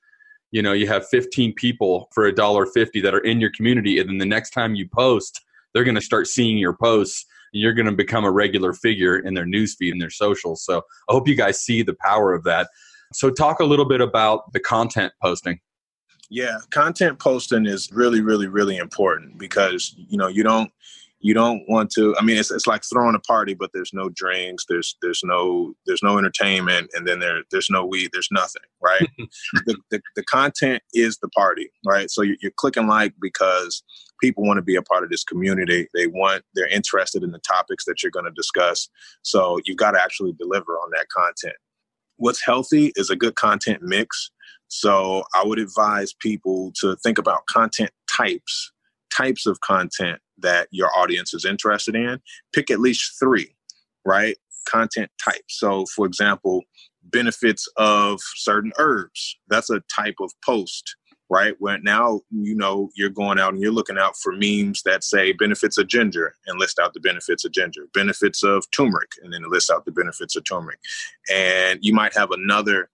You 0.51 0.61
know 0.61 0.73
you 0.73 0.87
have 0.87 1.07
15 1.07 1.53
people 1.53 2.09
for 2.13 2.25
a 2.25 2.35
dollar 2.35 2.65
fifty 2.65 2.99
that 3.01 3.13
are 3.13 3.19
in 3.19 3.39
your 3.39 3.51
community 3.51 3.99
and 3.99 4.09
then 4.09 4.17
the 4.17 4.25
next 4.25 4.49
time 4.51 4.75
you 4.75 4.87
post 4.87 5.41
they're 5.73 5.83
going 5.83 5.95
to 5.95 6.01
start 6.01 6.27
seeing 6.27 6.57
your 6.57 6.75
posts 6.75 7.25
and 7.53 7.61
you're 7.61 7.73
going 7.73 7.85
to 7.85 7.91
become 7.91 8.25
a 8.25 8.31
regular 8.31 8.73
figure 8.73 9.17
in 9.19 9.33
their 9.33 9.45
newsfeed 9.45 9.91
and 9.91 10.01
their 10.01 10.09
socials. 10.09 10.63
So 10.63 10.79
I 11.09 11.13
hope 11.13 11.27
you 11.27 11.35
guys 11.35 11.61
see 11.61 11.83
the 11.83 11.95
power 12.03 12.33
of 12.33 12.43
that. 12.43 12.69
So 13.13 13.29
talk 13.29 13.59
a 13.59 13.65
little 13.65 13.85
bit 13.85 14.01
about 14.01 14.51
the 14.53 14.59
content 14.59 15.13
posting. 15.21 15.59
Yeah, 16.29 16.57
content 16.71 17.19
posting 17.19 17.67
is 17.67 17.91
really, 17.91 18.21
really, 18.21 18.47
really 18.47 18.77
important 18.77 19.37
because 19.37 19.93
you 19.95 20.17
know 20.17 20.27
you 20.27 20.41
don't 20.41 20.71
you 21.23 21.33
don't 21.33 21.63
want 21.67 21.89
to 21.89 22.15
i 22.17 22.23
mean 22.23 22.37
it's, 22.37 22.51
it's 22.51 22.67
like 22.67 22.83
throwing 22.83 23.15
a 23.15 23.19
party 23.19 23.53
but 23.53 23.71
there's 23.73 23.91
no 23.93 24.09
drinks 24.09 24.65
there's 24.69 24.95
there's 25.01 25.21
no 25.23 25.73
there's 25.85 26.03
no 26.03 26.17
entertainment 26.17 26.89
and 26.93 27.07
then 27.07 27.19
there 27.19 27.41
there's 27.51 27.69
no 27.69 27.85
weed 27.85 28.09
there's 28.13 28.29
nothing 28.31 28.61
right? 28.83 29.07
The, 29.65 29.77
the, 29.91 30.01
the, 30.15 30.23
content 30.23 30.83
is 30.93 31.17
the 31.19 31.29
party 31.29 31.71
right? 31.85 32.09
So 32.11 32.21
you're, 32.21 32.35
you're 32.41 32.51
clicking 32.57 32.87
like 32.87 33.13
because 33.21 33.83
people 34.21 34.43
want 34.43 34.57
to 34.57 34.61
be 34.61 34.75
a 34.75 34.81
part 34.81 35.03
of 35.03 35.09
this 35.09 35.23
community. 35.23 35.87
They 35.93 36.07
want 36.07 36.43
they're 36.53 36.67
interested 36.67 37.23
in 37.23 37.31
the 37.31 37.39
topics 37.39 37.85
that 37.85 38.03
you're 38.03 38.11
going 38.11 38.25
to 38.25 38.31
discuss. 38.31 38.89
So 39.21 39.59
you've 39.65 39.77
got 39.77 39.91
to 39.91 40.01
actually 40.01 40.33
deliver 40.33 40.73
on 40.73 40.89
that 40.91 41.07
content. 41.09 41.55
What's 42.17 42.43
healthy 42.43 42.91
is 42.95 43.09
a 43.09 43.15
good 43.15 43.35
content 43.35 43.81
mix. 43.81 44.31
So 44.67 45.23
i 45.35 45.43
would 45.45 45.59
advise 45.59 46.13
people 46.13 46.71
to 46.81 46.95
think 46.97 47.17
about 47.17 47.45
content 47.45 47.91
types 48.11 48.71
types 49.15 49.45
of 49.45 49.59
content 49.61 50.19
that 50.39 50.67
your 50.71 50.89
audience 50.97 51.33
is 51.33 51.45
interested 51.45 51.95
in. 51.95 52.21
Pick 52.53 52.71
at 52.71 52.79
least 52.79 53.17
three, 53.19 53.55
right? 54.05 54.37
content 54.65 55.11
types. 55.23 55.59
So, 55.59 55.85
for 55.95 56.05
example, 56.05 56.63
benefits 57.03 57.67
of 57.77 58.19
certain 58.35 58.71
herbs. 58.77 59.37
That's 59.47 59.69
a 59.69 59.81
type 59.93 60.15
of 60.21 60.31
post, 60.43 60.95
right? 61.29 61.55
Where 61.59 61.79
now 61.79 62.21
you 62.31 62.55
know 62.55 62.89
you're 62.95 63.09
going 63.09 63.39
out 63.39 63.53
and 63.53 63.61
you're 63.61 63.71
looking 63.71 63.97
out 63.97 64.15
for 64.17 64.33
memes 64.33 64.81
that 64.83 65.03
say 65.03 65.31
benefits 65.31 65.77
of 65.77 65.87
ginger 65.87 66.35
and 66.47 66.59
list 66.59 66.79
out 66.79 66.93
the 66.93 66.99
benefits 66.99 67.45
of 67.45 67.51
ginger, 67.51 67.87
benefits 67.93 68.43
of 68.43 68.69
turmeric, 68.71 69.11
and 69.23 69.33
then 69.33 69.43
list 69.49 69.69
out 69.69 69.85
the 69.85 69.91
benefits 69.91 70.35
of 70.35 70.43
turmeric. 70.45 70.79
And 71.31 71.79
you 71.81 71.93
might 71.93 72.15
have 72.15 72.31
another 72.31 72.89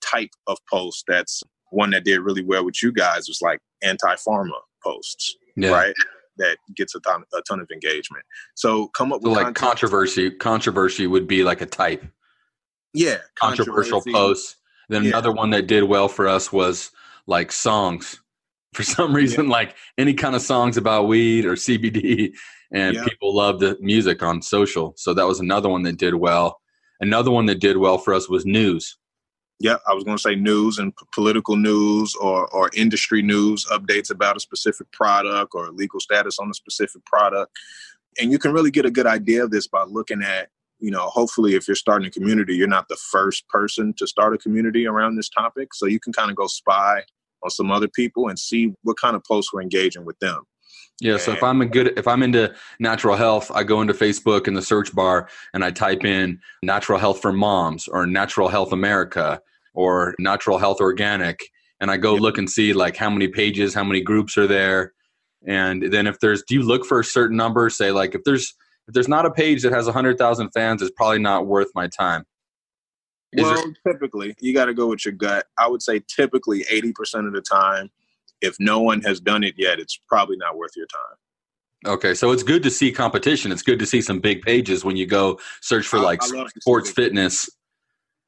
type 0.00 0.30
of 0.46 0.58
post 0.70 1.04
that's 1.06 1.42
one 1.70 1.90
that 1.90 2.04
did 2.04 2.20
really 2.20 2.42
well 2.42 2.64
with 2.64 2.82
you 2.82 2.90
guys 2.92 3.28
was 3.28 3.40
like 3.42 3.60
anti-pharma 3.82 4.58
posts, 4.82 5.36
yeah. 5.56 5.70
right? 5.70 5.94
That 6.40 6.58
gets 6.74 6.94
a 6.94 7.00
ton, 7.00 7.22
a 7.32 7.42
ton 7.42 7.60
of 7.60 7.70
engagement. 7.70 8.24
So 8.56 8.88
come 8.88 9.12
up 9.12 9.22
so 9.22 9.30
with 9.30 9.38
like 9.38 9.54
controversy. 9.54 10.30
Controversy 10.30 11.06
would 11.06 11.28
be 11.28 11.44
like 11.44 11.60
a 11.60 11.66
type. 11.66 12.04
Yeah, 12.92 13.18
controversial 13.38 14.02
posts. 14.02 14.56
Then 14.88 15.04
yeah. 15.04 15.10
another 15.10 15.32
one 15.32 15.50
that 15.50 15.68
did 15.68 15.84
well 15.84 16.08
for 16.08 16.26
us 16.26 16.52
was 16.52 16.90
like 17.26 17.52
songs. 17.52 18.20
For 18.72 18.84
some 18.84 19.16
reason, 19.16 19.46
yeah. 19.46 19.50
like 19.50 19.74
any 19.98 20.14
kind 20.14 20.36
of 20.36 20.42
songs 20.42 20.76
about 20.76 21.08
weed 21.08 21.44
or 21.44 21.54
CBD, 21.54 22.32
and 22.72 22.94
yeah. 22.94 23.04
people 23.04 23.34
love 23.34 23.58
the 23.58 23.76
music 23.80 24.22
on 24.22 24.42
social. 24.42 24.94
So 24.96 25.12
that 25.12 25.26
was 25.26 25.40
another 25.40 25.68
one 25.68 25.82
that 25.82 25.96
did 25.96 26.14
well. 26.14 26.60
Another 27.00 27.32
one 27.32 27.46
that 27.46 27.58
did 27.58 27.78
well 27.78 27.98
for 27.98 28.14
us 28.14 28.28
was 28.28 28.46
news. 28.46 28.96
Yeah, 29.60 29.76
I 29.86 29.92
was 29.92 30.04
going 30.04 30.16
to 30.16 30.22
say 30.22 30.34
news 30.34 30.78
and 30.78 30.96
p- 30.96 31.04
political 31.12 31.54
news 31.54 32.14
or, 32.14 32.48
or 32.48 32.70
industry 32.74 33.20
news, 33.20 33.66
updates 33.66 34.10
about 34.10 34.38
a 34.38 34.40
specific 34.40 34.90
product 34.90 35.52
or 35.54 35.70
legal 35.70 36.00
status 36.00 36.38
on 36.38 36.50
a 36.50 36.54
specific 36.54 37.04
product. 37.04 37.52
And 38.18 38.32
you 38.32 38.38
can 38.38 38.52
really 38.52 38.70
get 38.70 38.86
a 38.86 38.90
good 38.90 39.06
idea 39.06 39.44
of 39.44 39.50
this 39.50 39.68
by 39.68 39.84
looking 39.84 40.22
at, 40.22 40.48
you 40.78 40.90
know, 40.90 41.08
hopefully 41.08 41.56
if 41.56 41.68
you're 41.68 41.74
starting 41.74 42.08
a 42.08 42.10
community, 42.10 42.54
you're 42.54 42.68
not 42.68 42.88
the 42.88 42.96
first 42.96 43.46
person 43.48 43.92
to 43.98 44.06
start 44.06 44.34
a 44.34 44.38
community 44.38 44.86
around 44.86 45.16
this 45.16 45.28
topic. 45.28 45.74
So 45.74 45.84
you 45.84 46.00
can 46.00 46.14
kind 46.14 46.30
of 46.30 46.36
go 46.36 46.46
spy 46.46 47.02
on 47.42 47.50
some 47.50 47.70
other 47.70 47.88
people 47.88 48.28
and 48.28 48.38
see 48.38 48.72
what 48.82 48.96
kind 48.98 49.14
of 49.14 49.22
posts 49.24 49.52
we're 49.52 49.60
engaging 49.60 50.06
with 50.06 50.18
them. 50.20 50.44
Yeah, 51.02 51.16
so 51.16 51.32
if 51.32 51.42
I'm 51.42 51.62
a 51.62 51.66
good 51.66 51.98
if 51.98 52.06
I'm 52.06 52.22
into 52.22 52.54
natural 52.78 53.16
health, 53.16 53.50
I 53.54 53.64
go 53.64 53.80
into 53.80 53.94
Facebook 53.94 54.46
in 54.46 54.52
the 54.52 54.60
search 54.60 54.94
bar 54.94 55.28
and 55.54 55.64
I 55.64 55.70
type 55.70 56.04
in 56.04 56.40
natural 56.62 56.98
health 56.98 57.22
for 57.22 57.32
moms 57.32 57.88
or 57.88 58.06
natural 58.06 58.48
health 58.48 58.72
America 58.72 59.40
or 59.74 60.14
natural 60.18 60.58
health 60.58 60.80
organic 60.80 61.40
and 61.80 61.90
i 61.90 61.96
go 61.96 62.14
yep. 62.14 62.22
look 62.22 62.38
and 62.38 62.50
see 62.50 62.72
like 62.72 62.96
how 62.96 63.10
many 63.10 63.28
pages 63.28 63.74
how 63.74 63.84
many 63.84 64.00
groups 64.00 64.36
are 64.38 64.46
there. 64.46 64.92
And 65.46 65.82
then 65.90 66.06
if 66.06 66.20
there's 66.20 66.42
do 66.46 66.54
you 66.54 66.62
look 66.62 66.84
for 66.84 67.00
a 67.00 67.04
certain 67.04 67.36
number? 67.36 67.70
Say 67.70 67.92
like 67.92 68.14
if 68.14 68.22
there's 68.24 68.54
if 68.88 68.94
there's 68.94 69.08
not 69.08 69.26
a 69.26 69.30
page 69.30 69.62
that 69.62 69.72
has 69.72 69.86
100000 69.86 70.50
fans 70.50 70.82
it's 70.82 70.90
probably 70.90 71.18
not 71.18 71.46
worth 71.46 71.68
my 71.74 71.88
time. 71.88 72.24
Is 73.32 73.44
well 73.44 73.54
there- 73.54 73.94
typically 73.94 74.34
you 74.40 74.52
got 74.52 74.66
to 74.66 74.74
go 74.74 74.88
with 74.88 75.04
your 75.04 75.14
gut. 75.14 75.46
I 75.58 75.66
would 75.66 75.82
say 75.82 76.02
typically 76.08 76.64
80% 76.64 77.26
of 77.26 77.32
the 77.32 77.40
time 77.40 77.90
if 78.42 78.56
no 78.58 78.80
one 78.80 79.00
has 79.02 79.20
done 79.20 79.44
it 79.44 79.54
yet 79.56 79.78
it's 79.78 79.98
probably 80.08 80.36
not 80.36 80.56
worth 80.56 80.72
your 80.76 80.86
time. 80.86 81.16
Okay, 81.86 82.12
so 82.12 82.30
it's 82.30 82.42
good 82.42 82.62
to 82.64 82.70
see 82.70 82.92
competition. 82.92 83.50
It's 83.52 83.62
good 83.62 83.78
to 83.78 83.86
see 83.86 84.02
some 84.02 84.20
big 84.20 84.42
pages 84.42 84.84
when 84.84 84.96
you 84.96 85.06
go 85.06 85.40
search 85.62 85.86
for 85.86 85.98
like 85.98 86.20
sports 86.22 86.90
fitness 86.90 87.48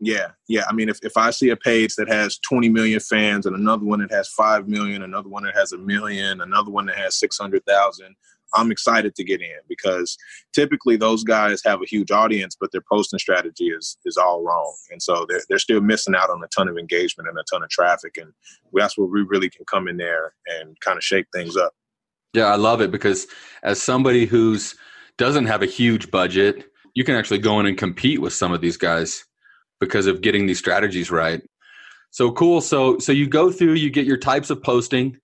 yeah, 0.05 0.33
yeah. 0.49 0.65
I 0.69 0.73
mean, 0.73 0.89
if, 0.89 0.99
if 1.03 1.17
I 1.17 1.31
see 1.31 1.51
a 1.51 1.57
page 1.57 1.95
that 1.95 2.09
has 2.09 2.37
20 2.41 2.69
million 2.69 2.99
fans 2.99 3.47
and 3.47 3.55
another 3.55 3.85
one 3.85 4.01
that 4.01 4.11
has 4.11 4.29
5 4.29 4.67
million, 4.67 5.03
another 5.03 5.29
one 5.29 5.45
that 5.45 5.55
has 5.55 5.71
a 5.71 5.79
million, 5.79 6.41
another 6.41 6.73
one 6.73 6.87
that 6.87 6.97
has 6.97 7.17
600,000, 7.21 8.17
I'm 8.53 8.73
excited 8.73 9.15
to 9.15 9.23
get 9.23 9.41
in 9.41 9.61
because 9.69 10.19
typically 10.53 10.97
those 10.97 11.23
guys 11.23 11.63
have 11.65 11.81
a 11.81 11.87
huge 11.87 12.11
audience, 12.11 12.57
but 12.59 12.73
their 12.73 12.83
posting 12.91 13.21
strategy 13.21 13.67
is 13.67 13.97
is 14.05 14.17
all 14.17 14.43
wrong. 14.43 14.75
And 14.91 15.01
so 15.01 15.25
they're, 15.29 15.43
they're 15.49 15.61
still 15.61 15.81
missing 15.81 16.17
out 16.17 16.31
on 16.31 16.43
a 16.43 16.49
ton 16.49 16.67
of 16.67 16.77
engagement 16.77 17.29
and 17.29 17.39
a 17.39 17.45
ton 17.51 17.63
of 17.63 17.71
traffic. 17.71 18.17
And 18.17 18.33
that's 18.73 18.99
where 18.99 19.07
we 19.07 19.23
really 19.23 19.51
can 19.51 19.65
come 19.67 19.87
in 19.87 19.99
there 19.99 20.35
and 20.49 20.79
kind 20.81 20.97
of 20.97 21.05
shake 21.05 21.27
things 21.33 21.57
up. 21.57 21.75
Yeah, 22.35 22.47
I 22.47 22.57
love 22.57 22.81
it 22.81 22.91
because 22.91 23.29
as 23.63 23.81
somebody 23.81 24.27
who's 24.27 24.75
doesn't 25.17 25.47
have 25.47 25.63
a 25.63 25.67
huge 25.67 26.11
budget, 26.11 26.65
you 26.95 27.05
can 27.05 27.15
actually 27.15 27.39
go 27.39 27.61
in 27.61 27.67
and 27.67 27.79
compete 27.79 28.21
with 28.21 28.33
some 28.33 28.53
of 28.53 28.61
these 28.61 28.77
guys 28.77 29.25
because 29.83 30.07
of 30.07 30.21
getting 30.21 30.47
these 30.47 30.61
strategies 30.61 31.11
right. 31.11 31.43
So 32.13 32.31
cool. 32.31 32.61
So 32.61 32.99
so 32.99 33.11
you 33.11 33.27
go 33.27 33.51
through, 33.51 33.73
you 33.73 33.91
get 33.91 34.07
your 34.07 34.17
types 34.17 34.49
of 34.49 34.63
posting, 34.63 35.19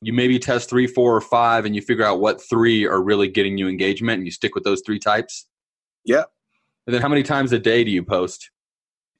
you 0.00 0.12
maybe 0.12 0.38
test 0.38 0.70
three, 0.70 0.86
four, 0.86 1.16
or 1.16 1.20
five, 1.20 1.64
and 1.64 1.74
you 1.74 1.82
figure 1.82 2.04
out 2.04 2.20
what 2.20 2.40
three 2.40 2.86
are 2.86 3.02
really 3.02 3.26
getting 3.26 3.58
you 3.58 3.66
engagement, 3.66 4.18
and 4.18 4.24
you 4.24 4.30
stick 4.30 4.54
with 4.54 4.62
those 4.62 4.82
three 4.86 5.00
types. 5.00 5.48
Yeah. 6.04 6.22
And 6.86 6.94
then 6.94 7.02
how 7.02 7.08
many 7.08 7.24
times 7.24 7.50
a 7.50 7.58
day 7.58 7.82
do 7.82 7.90
you 7.90 8.04
post? 8.04 8.50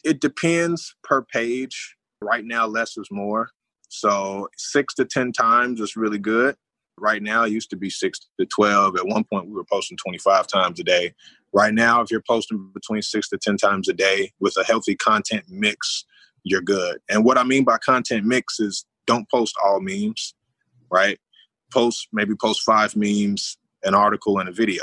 It 0.04 0.20
depends 0.20 0.94
per 1.02 1.22
page. 1.22 1.96
Right 2.20 2.44
now, 2.44 2.64
less 2.64 2.96
is 2.96 3.08
more. 3.10 3.48
So 3.88 4.48
six 4.56 4.94
to 4.94 5.04
ten 5.04 5.32
times 5.32 5.80
is 5.80 5.96
really 5.96 6.18
good. 6.18 6.54
Right 6.98 7.22
now, 7.22 7.44
used 7.44 7.70
to 7.70 7.76
be 7.76 7.90
six 7.90 8.20
to 8.38 8.46
twelve. 8.46 8.96
At 8.96 9.06
one 9.06 9.24
point, 9.24 9.46
we 9.46 9.52
were 9.52 9.64
posting 9.64 9.96
twenty-five 9.96 10.46
times 10.46 10.78
a 10.80 10.84
day. 10.84 11.14
Right 11.54 11.72
now, 11.72 12.00
if 12.00 12.10
you're 12.10 12.20
posting 12.20 12.68
between 12.74 13.00
six 13.02 13.28
to 13.28 13.38
10 13.38 13.58
times 13.58 13.88
a 13.88 13.92
day 13.92 14.32
with 14.40 14.56
a 14.56 14.64
healthy 14.64 14.96
content 14.96 15.44
mix, 15.48 16.04
you're 16.42 16.60
good. 16.60 16.98
And 17.08 17.24
what 17.24 17.38
I 17.38 17.44
mean 17.44 17.62
by 17.62 17.78
content 17.78 18.26
mix 18.26 18.58
is 18.58 18.84
don't 19.06 19.30
post 19.30 19.54
all 19.64 19.80
memes, 19.80 20.34
right? 20.90 21.16
Post, 21.72 22.08
maybe 22.12 22.34
post 22.34 22.62
five 22.62 22.96
memes, 22.96 23.56
an 23.84 23.94
article, 23.94 24.40
and 24.40 24.48
a 24.48 24.52
video. 24.52 24.82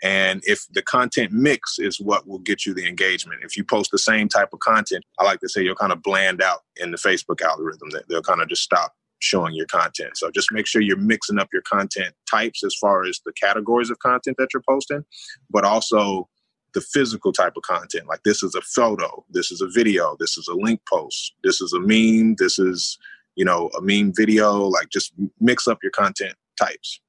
And 0.00 0.40
if 0.46 0.66
the 0.70 0.82
content 0.82 1.32
mix 1.32 1.80
is 1.80 2.00
what 2.00 2.28
will 2.28 2.38
get 2.38 2.64
you 2.64 2.74
the 2.74 2.86
engagement, 2.86 3.42
if 3.42 3.56
you 3.56 3.64
post 3.64 3.90
the 3.90 3.98
same 3.98 4.28
type 4.28 4.50
of 4.52 4.60
content, 4.60 5.04
I 5.18 5.24
like 5.24 5.40
to 5.40 5.48
say 5.48 5.62
you'll 5.62 5.74
kind 5.74 5.92
of 5.92 6.02
bland 6.02 6.40
out 6.40 6.60
in 6.76 6.92
the 6.92 6.96
Facebook 6.96 7.40
algorithm. 7.42 7.90
that 7.90 8.08
They'll 8.08 8.22
kind 8.22 8.40
of 8.40 8.48
just 8.48 8.62
stop 8.62 8.94
showing 9.20 9.54
your 9.54 9.66
content. 9.66 10.16
So 10.16 10.30
just 10.30 10.52
make 10.52 10.66
sure 10.66 10.80
you're 10.80 10.96
mixing 10.96 11.38
up 11.38 11.48
your 11.52 11.62
content 11.62 12.14
types 12.30 12.64
as 12.64 12.74
far 12.80 13.04
as 13.04 13.20
the 13.24 13.32
categories 13.32 13.90
of 13.90 13.98
content 13.98 14.36
that 14.38 14.48
you're 14.52 14.62
posting, 14.68 15.04
but 15.50 15.64
also 15.64 16.28
the 16.74 16.80
physical 16.80 17.32
type 17.32 17.54
of 17.56 17.62
content. 17.62 18.06
Like 18.06 18.22
this 18.24 18.42
is 18.42 18.54
a 18.54 18.60
photo, 18.60 19.24
this 19.30 19.50
is 19.50 19.60
a 19.60 19.68
video, 19.68 20.16
this 20.20 20.36
is 20.36 20.48
a 20.48 20.54
link 20.54 20.80
post, 20.88 21.34
this 21.42 21.60
is 21.60 21.72
a 21.72 21.80
meme, 21.80 22.36
this 22.38 22.58
is, 22.58 22.98
you 23.36 23.44
know, 23.44 23.70
a 23.76 23.80
meme 23.80 24.12
video. 24.14 24.64
Like 24.64 24.88
just 24.90 25.12
mix 25.40 25.66
up 25.66 25.78
your 25.82 25.92
content 25.92 26.34
types. 26.56 27.00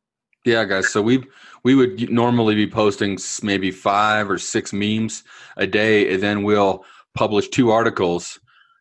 Yeah, 0.45 0.63
guys. 0.63 0.89
So 0.89 1.01
we 1.01 1.23
we 1.63 1.75
would 1.75 2.09
normally 2.09 2.55
be 2.55 2.67
posting 2.67 3.19
maybe 3.43 3.71
five 3.71 4.31
or 4.31 4.37
six 4.37 4.71
memes 4.71 5.23
a 5.57 5.67
day, 5.67 6.13
and 6.13 6.23
then 6.23 6.43
we'll 6.43 6.85
publish 7.13 7.49
two 7.49 7.71
articles 7.71 8.39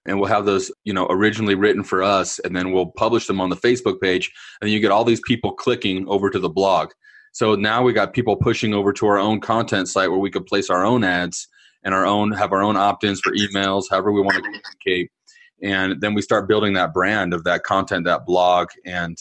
and 0.09 0.19
we'll 0.19 0.29
have 0.29 0.47
those 0.47 0.73
you 0.85 0.93
know 0.93 1.07
originally 1.11 1.55
written 1.55 1.85
for 1.85 2.03
us 2.03 2.39
and 2.41 2.57
then 2.57 2.73
we'll 2.73 2.87
publish 2.87 3.27
them 3.27 3.41
on 3.41 3.51
the 3.51 3.57
facebook 3.57 4.01
page 4.01 4.33
and 4.61 4.71
you 4.71 4.81
get 4.81 4.91
all 4.91 5.05
these 5.05 5.21
people 5.27 5.53
clicking 5.53 6.09
over 6.09 6.31
to 6.31 6.39
the 6.39 6.49
blog. 6.49 6.91
So 7.33 7.55
now 7.55 7.83
we 7.83 7.93
got 7.93 8.15
people 8.15 8.35
pushing 8.35 8.75
over 8.75 8.93
to 8.95 9.07
our 9.07 9.19
own 9.19 9.41
content 9.41 9.89
site 9.89 10.11
where 10.11 10.19
we 10.19 10.31
could 10.31 10.47
place 10.47 10.71
our 10.71 10.85
own 10.85 11.05
ads 11.05 11.47
and 11.85 11.95
our 11.95 12.07
own 12.07 12.33
have 12.33 12.53
our 12.53 12.63
own 12.63 12.77
opt-ins 12.77 13.21
for 13.21 13.33
emails 13.33 13.85
however 13.91 14.11
we 14.11 14.23
want 14.23 14.37
to 14.37 14.43
communicate. 14.43 15.11
And 15.63 16.01
then 16.01 16.15
we 16.15 16.23
start 16.23 16.49
building 16.49 16.73
that 16.75 16.95
brand 16.95 17.35
of 17.35 17.45
that 17.45 17.63
content 17.63 18.05
that 18.07 18.27
blog 18.27 18.69
and 18.85 19.17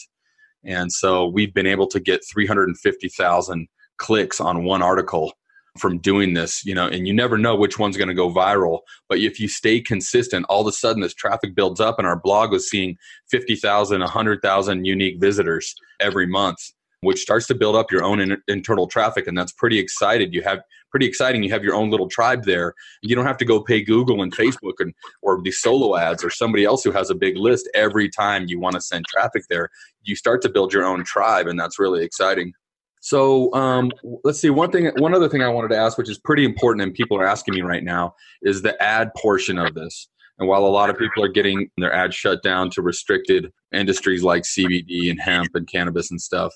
and 0.64 0.90
so 0.92 1.26
we've 1.26 1.54
been 1.54 1.66
able 1.66 1.86
to 1.86 2.00
get 2.00 2.20
350,000 2.30 3.68
clicks 3.98 4.40
on 4.40 4.64
one 4.64 4.82
article 4.82 5.32
from 5.78 5.98
doing 5.98 6.34
this, 6.34 6.64
you 6.64 6.74
know, 6.74 6.86
and 6.86 7.06
you 7.06 7.14
never 7.14 7.38
know 7.38 7.56
which 7.56 7.78
one's 7.78 7.96
going 7.96 8.08
to 8.08 8.14
go 8.14 8.30
viral. 8.30 8.80
But 9.08 9.18
if 9.18 9.40
you 9.40 9.48
stay 9.48 9.80
consistent, 9.80 10.46
all 10.48 10.62
of 10.62 10.66
a 10.66 10.72
sudden 10.72 11.02
this 11.02 11.14
traffic 11.14 11.54
builds 11.54 11.80
up, 11.80 11.98
and 11.98 12.06
our 12.06 12.18
blog 12.18 12.52
was 12.52 12.68
seeing 12.68 12.96
50,000, 13.30 14.00
100,000 14.00 14.84
unique 14.84 15.20
visitors 15.20 15.74
every 16.00 16.26
month, 16.26 16.58
which 17.00 17.20
starts 17.20 17.46
to 17.46 17.54
build 17.54 17.76
up 17.76 17.90
your 17.90 18.04
own 18.04 18.20
in- 18.20 18.42
internal 18.48 18.86
traffic. 18.86 19.26
And 19.26 19.38
that's 19.38 19.52
pretty 19.52 19.78
excited. 19.78 20.34
You 20.34 20.42
have 20.42 20.60
pretty 20.90 21.06
exciting. 21.06 21.42
You 21.42 21.50
have 21.50 21.64
your 21.64 21.74
own 21.74 21.90
little 21.90 22.08
tribe 22.08 22.44
there. 22.44 22.74
You 23.02 23.14
don't 23.14 23.26
have 23.26 23.36
to 23.38 23.44
go 23.44 23.62
pay 23.62 23.82
Google 23.82 24.22
and 24.22 24.34
Facebook 24.34 24.74
and 24.78 24.94
or 25.22 25.40
these 25.42 25.60
solo 25.60 25.96
ads 25.96 26.24
or 26.24 26.30
somebody 26.30 26.64
else 26.64 26.82
who 26.82 26.92
has 26.92 27.10
a 27.10 27.14
big 27.14 27.36
list 27.36 27.68
every 27.74 28.08
time 28.08 28.46
you 28.48 28.58
want 28.58 28.74
to 28.74 28.80
send 28.80 29.06
traffic 29.06 29.44
there. 29.48 29.68
You 30.02 30.16
start 30.16 30.42
to 30.42 30.48
build 30.48 30.72
your 30.72 30.84
own 30.84 31.04
tribe, 31.04 31.46
and 31.46 31.58
that's 31.58 31.78
really 31.78 32.04
exciting. 32.04 32.52
So 33.00 33.52
um, 33.54 33.90
let's 34.24 34.40
see. 34.40 34.50
One 34.50 34.70
thing, 34.70 34.90
one 34.96 35.14
other 35.14 35.28
thing 35.28 35.42
I 35.42 35.48
wanted 35.48 35.68
to 35.68 35.76
ask, 35.76 35.98
which 35.98 36.10
is 36.10 36.18
pretty 36.18 36.44
important, 36.44 36.82
and 36.82 36.94
people 36.94 37.16
are 37.18 37.26
asking 37.26 37.54
me 37.54 37.62
right 37.62 37.84
now, 37.84 38.14
is 38.42 38.62
the 38.62 38.80
ad 38.82 39.10
portion 39.16 39.58
of 39.58 39.74
this. 39.74 40.08
And 40.38 40.48
while 40.48 40.64
a 40.64 40.68
lot 40.68 40.88
of 40.88 40.98
people 40.98 41.24
are 41.24 41.28
getting 41.28 41.68
their 41.78 41.92
ads 41.92 42.14
shut 42.14 42.42
down 42.42 42.70
to 42.70 42.82
restricted 42.82 43.52
industries 43.72 44.22
like 44.22 44.44
CBD 44.44 45.10
and 45.10 45.20
hemp 45.20 45.50
and 45.54 45.68
cannabis 45.68 46.10
and 46.10 46.20
stuff, 46.20 46.54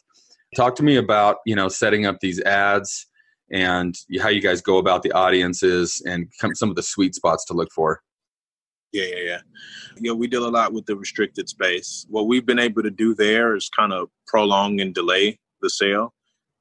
talk 0.54 0.76
to 0.76 0.82
me 0.82 0.96
about 0.96 1.38
you 1.46 1.56
know 1.56 1.68
setting 1.68 2.06
up 2.06 2.18
these 2.20 2.40
ads 2.42 3.06
and 3.50 3.94
how 4.20 4.28
you 4.28 4.40
guys 4.40 4.62
go 4.62 4.78
about 4.78 5.02
the 5.02 5.12
audiences 5.12 6.02
and 6.06 6.28
some 6.54 6.70
of 6.70 6.76
the 6.76 6.82
sweet 6.82 7.14
spots 7.14 7.44
to 7.46 7.54
look 7.54 7.70
for. 7.75 8.00
Yeah, 8.92 9.04
yeah, 9.04 9.22
yeah. 9.25 9.38
Yeah, 10.00 10.12
we 10.12 10.26
deal 10.26 10.46
a 10.46 10.50
lot 10.50 10.72
with 10.72 10.87
the 10.87 10.96
restricted 10.96 11.49
space. 11.49 12.06
What 12.08 12.26
we've 12.26 12.44
been 12.44 12.58
able 12.58 12.82
to 12.82 12.90
do 12.90 13.14
there 13.14 13.56
is 13.56 13.70
kind 13.70 13.92
of 13.92 14.08
prolong 14.26 14.80
and 14.80 14.94
delay 14.94 15.38
the 15.61 15.70
sale 15.70 16.12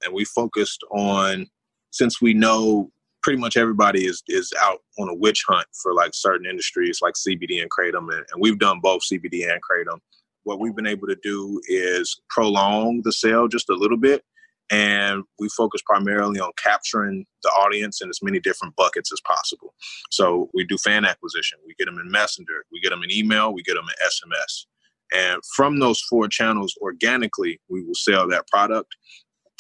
and 0.04 0.14
we 0.14 0.26
focused 0.26 0.84
on 0.92 1.48
since 1.92 2.22
we 2.22 2.34
know 2.34 2.92
pretty 3.22 3.40
much 3.40 3.56
everybody 3.58 4.06
is 4.06 4.24
is 4.28 4.52
out 4.60 4.80
on 5.00 5.10
a 5.10 5.14
witch 5.14 5.44
hunt 5.48 5.68
for 5.82 5.94
like 5.94 6.12
certain 6.14 6.46
industries 6.46 7.00
like 7.02 7.14
CBD 7.16 7.62
and 7.62 7.70
kratom, 7.70 8.14
and, 8.14 8.26
and 8.32 8.42
we've 8.42 8.60
done 8.60 8.80
both 8.82 9.02
CBD 9.12 9.52
and 9.52 9.62
kratom. 9.62 10.00
What 10.44 10.60
we've 10.60 10.76
been 10.76 10.88
able 10.88 11.08
to 11.08 11.18
do 11.22 11.62
is 11.68 12.20
prolong 12.30 13.02
the 13.04 13.12
sale 13.12 13.48
just 13.48 13.70
a 13.70 13.76
little 13.76 13.98
bit, 13.98 14.24
and 14.72 15.24
we 15.38 15.50
focus 15.50 15.82
primarily 15.86 16.40
on 16.40 16.52
capturing 16.62 17.26
the 17.44 17.50
audience 17.50 18.02
in 18.02 18.10
as 18.10 18.20
many 18.24 18.40
different 18.40 18.76
buckets 18.76 19.12
as 19.12 19.22
possible. 19.28 19.74
So 20.10 20.50
we 20.54 20.66
do 20.66 20.78
fan 20.78 21.06
acquisition, 21.06 21.60
we 21.68 21.76
get 21.78 21.86
them 21.86 22.00
in 22.00 22.10
Messenger, 22.10 22.66
we 22.72 22.80
get 22.80 22.90
them 22.90 23.04
in 23.04 23.12
email, 23.12 23.54
we 23.54 23.62
get 23.64 23.76
them 23.76 23.86
in 23.86 24.08
SMS. 24.08 24.66
And 25.14 25.42
from 25.56 25.80
those 25.80 26.00
four 26.00 26.28
channels, 26.30 26.74
organically, 26.82 27.60
we 27.70 27.84
will 27.84 27.96
sell 27.96 28.28
that 28.30 28.48
product. 28.48 28.96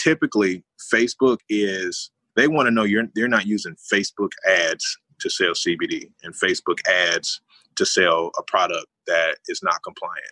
Typically, 0.02 0.64
Facebook 0.94 1.38
is 1.50 2.12
they 2.36 2.48
want 2.48 2.68
to 2.68 2.72
know 2.72 2.84
you're 2.84 3.06
they're 3.14 3.28
not 3.28 3.46
using 3.46 3.76
Facebook 3.94 4.32
ads 4.50 4.98
to 5.20 5.30
sell 5.30 5.52
CBD 5.52 6.12
and 6.24 6.34
Facebook 6.34 6.80
ads 6.88 7.42
to 7.76 7.86
sell 7.86 8.32
a 8.38 8.44
product 8.44 8.88
that 9.08 9.38
is 9.48 9.62
not 9.64 9.84
compliant. 9.84 10.32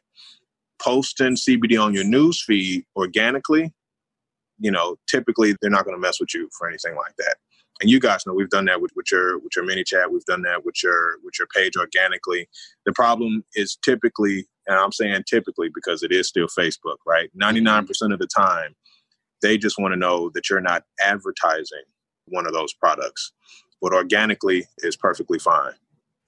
Posting 0.82 1.36
CBD 1.36 1.82
on 1.82 1.94
your 1.94 2.04
news 2.04 2.42
feed 2.42 2.86
organically, 2.96 3.74
you 4.60 4.72
know, 4.72 4.98
typically 5.08 5.56
they're 5.62 5.70
not 5.70 5.86
going 5.86 5.96
to 5.96 6.02
mess 6.02 6.20
with 6.20 6.34
you 6.34 6.50
for 6.58 6.68
anything 6.68 6.96
like 6.96 7.16
that. 7.18 7.36
And 7.82 7.90
you 7.90 8.00
guys 8.00 8.26
know 8.26 8.34
we've 8.34 8.50
done 8.50 8.66
that 8.66 8.82
with, 8.82 8.92
with 8.96 9.12
your 9.12 9.40
with 9.40 9.56
your 9.56 9.66
ManyChat. 9.66 10.12
We've 10.12 10.26
done 10.26 10.42
that 10.44 10.66
with 10.66 10.84
your 10.84 11.18
with 11.24 11.36
your 11.40 11.48
page 11.56 11.78
organically. 11.78 12.48
The 12.86 12.92
problem 12.92 13.44
is 13.56 13.78
typically, 13.84 14.48
and 14.68 14.78
I'm 14.78 14.92
saying 14.92 15.24
typically 15.28 15.70
because 15.74 16.04
it 16.04 16.12
is 16.12 16.28
still 16.28 16.48
Facebook, 16.48 16.98
right? 17.06 17.30
99% 17.42 17.88
of 18.14 18.20
the 18.20 18.28
time, 18.28 18.76
they 19.42 19.58
just 19.58 19.80
want 19.80 19.94
to 19.94 20.00
know 20.00 20.30
that 20.34 20.50
you're 20.50 20.62
not 20.62 20.84
advertising 21.02 21.84
one 22.26 22.46
of 22.46 22.54
those 22.54 22.74
products. 22.74 23.32
But 23.82 23.94
organically 23.94 24.66
is 24.80 24.98
perfectly 24.98 25.40
fine. 25.40 25.74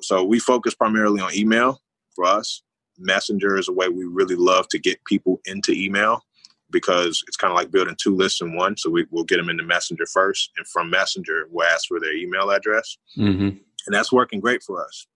So 0.02 0.24
we 0.24 0.40
focus 0.40 0.74
primarily 0.74 1.22
on 1.22 1.36
email 1.36 1.82
for 2.16 2.26
us. 2.26 2.64
Messenger 2.98 3.58
is 3.58 3.68
a 3.68 3.74
way 3.74 3.90
we 3.90 4.06
really 4.06 4.36
love 4.36 4.68
to 4.70 4.80
get 4.80 5.04
people 5.06 5.42
into 5.46 5.72
email 5.74 6.24
because 6.72 7.24
it's 7.28 7.38
kind 7.38 7.52
of 7.52 7.58
like 7.58 7.72
building 7.72 7.96
two 8.02 8.16
lists 8.16 8.42
in 8.42 8.56
one. 8.56 8.78
So 8.78 8.90
we, 8.90 9.06
will 9.12 9.24
get 9.24 9.38
them 9.38 9.50
into 9.50 9.64
Messenger 9.64 10.06
first, 10.12 10.52
and 10.58 10.66
from 10.68 10.90
Messenger, 10.90 11.48
we'll 11.52 11.68
ask 11.68 11.88
for 11.88 12.00
their 12.00 12.16
email 12.16 12.50
address, 12.50 12.98
mm-hmm. 13.18 13.48
and 13.48 13.60
that's 13.90 14.12
working 14.12 14.40
great 14.40 14.64
for 14.64 14.84
us. 14.84 15.08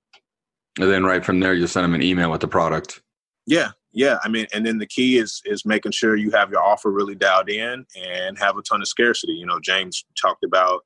And 0.80 0.92
then 0.92 1.06
right 1.06 1.24
from 1.24 1.40
there, 1.40 1.54
you 1.54 1.68
send 1.68 1.86
them 1.86 1.96
an 1.96 2.04
email 2.04 2.30
with 2.30 2.42
the 2.42 2.48
product. 2.48 3.02
Yeah, 3.48 3.72
yeah. 3.96 4.18
I 4.24 4.30
mean, 4.30 4.46
and 4.54 4.66
then 4.66 4.78
the 4.78 4.86
key 4.86 5.18
is 5.18 5.42
is 5.46 5.66
making 5.66 5.94
sure 5.94 6.16
you 6.16 6.30
have 6.32 6.52
your 6.52 6.62
offer 6.62 6.92
really 6.92 7.16
dialed 7.16 7.50
in 7.50 7.86
and 7.96 8.38
have 8.38 8.58
a 8.58 8.62
ton 8.62 8.82
of 8.82 8.88
scarcity. 8.88 9.34
You 9.34 9.46
know, 9.46 9.60
James 9.60 10.06
talked 10.22 10.44
about 10.44 10.82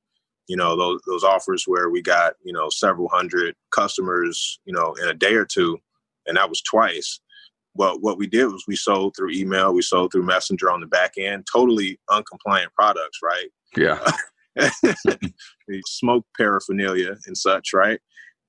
you 0.47 0.55
know 0.55 0.77
those 0.77 1.01
those 1.07 1.23
offers 1.23 1.63
where 1.65 1.89
we 1.89 2.01
got 2.03 2.35
you 2.43 2.53
know 2.53 2.69
several 2.69 3.09
hundred 3.09 3.55
customers 3.71 4.59
you 4.63 4.73
know 4.73 4.93
in 5.01 5.09
a 5.09 5.13
day 5.13 5.33
or 5.33 5.45
two, 5.45 5.79
and 6.27 6.37
that 6.37 6.49
was 6.49 6.61
twice. 6.61 7.19
Well, 7.73 7.99
what 7.99 8.17
we 8.17 8.27
did 8.27 8.45
was 8.45 8.65
we 8.67 8.75
sold 8.75 9.15
through 9.15 9.31
email, 9.31 9.73
we 9.73 9.81
sold 9.81 10.11
through 10.11 10.23
Messenger 10.23 10.69
on 10.69 10.81
the 10.81 10.87
back 10.87 11.13
end, 11.17 11.47
totally 11.51 11.99
uncompliant 12.09 12.73
products, 12.75 13.19
right? 13.23 13.49
Yeah. 13.75 13.99
We 15.69 15.81
smoke 15.85 16.25
paraphernalia 16.35 17.15
and 17.27 17.37
such, 17.37 17.73
right? 17.73 17.99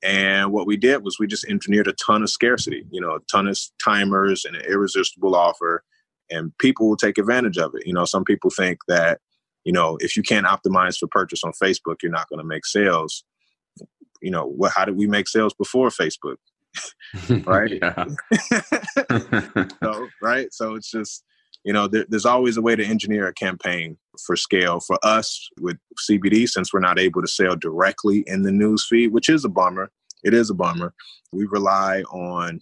And 0.03 0.53
what 0.53 0.67
we 0.67 0.77
did 0.77 1.05
was 1.05 1.19
we 1.19 1.27
just 1.27 1.45
engineered 1.45 1.89
a 1.89 1.93
ton 1.93 2.23
of 2.23 2.31
scarcity, 2.31 2.85
you 2.91 3.01
know, 3.01 3.17
a 3.17 3.21
ton 3.31 3.47
of 3.47 3.59
timers 3.83 4.45
and 4.45 4.57
an 4.57 4.63
irresistible 4.63 5.35
offer, 5.35 5.85
and 6.31 6.57
people 6.59 6.89
will 6.89 6.97
take 6.97 7.19
advantage 7.19 7.59
of 7.59 7.75
it. 7.75 7.87
You 7.87 7.93
know, 7.93 8.05
some 8.05 8.25
people 8.25 8.51
think 8.51 8.79
that, 8.89 9.21
you 9.65 9.73
know, 9.73 9.99
if 10.01 10.17
you 10.17 10.23
can't 10.23 10.47
optimize 10.47 10.97
for 10.97 11.07
purchase 11.09 11.45
on 11.45 11.53
Facebook, 11.53 11.97
you're 12.03 12.13
not 12.13 12.29
going 12.29 12.39
to 12.39 12.47
make 12.47 12.65
sales. 12.65 13.25
You 14.23 14.31
know, 14.31 14.47
what? 14.47 14.73
How 14.75 14.85
did 14.85 14.97
we 14.97 15.07
make 15.07 15.29
sales 15.29 15.53
before 15.53 15.89
Facebook? 15.91 16.37
right? 17.45 17.83
so, 19.83 20.09
right. 20.23 20.53
So 20.53 20.75
it's 20.77 20.91
just, 20.91 21.25
you 21.65 21.73
know, 21.73 21.87
there, 21.87 22.07
there's 22.09 22.27
always 22.27 22.57
a 22.57 22.63
way 22.63 22.75
to 22.77 22.85
engineer 22.85 23.29
a 23.29 23.35
campaign 23.35 23.99
for 24.25 24.37
scale. 24.37 24.81
For 24.81 24.99
us 25.03 25.49
with 25.61 25.77
CBD, 26.09 26.49
since 26.49 26.73
we're 26.73 26.81
not 26.81 26.99
able 26.99 27.21
to 27.23 27.29
sell 27.29 27.57
directly 27.57 28.25
in 28.27 28.43
the 28.43 28.53
news 28.53 28.87
feed, 28.87 29.13
which 29.13 29.29
is 29.29 29.45
a 29.45 29.49
bummer, 29.49 29.91
it 30.25 30.35
is 30.35 30.51
a 30.51 30.55
bummer. 30.55 30.95
We 31.33 31.47
rely 31.47 32.03
on, 32.11 32.61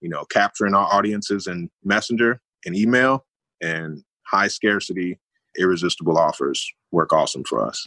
you 0.00 0.08
know, 0.08 0.24
capturing 0.24 0.74
our 0.74 0.92
audiences 0.92 1.46
in 1.46 1.70
Messenger 1.84 2.40
and 2.64 2.76
email 2.76 3.24
and 3.60 4.02
high 4.26 4.48
scarcity, 4.48 5.18
irresistible 5.58 6.18
offers 6.18 6.72
work 6.90 7.12
awesome 7.12 7.44
for 7.44 7.66
us. 7.66 7.86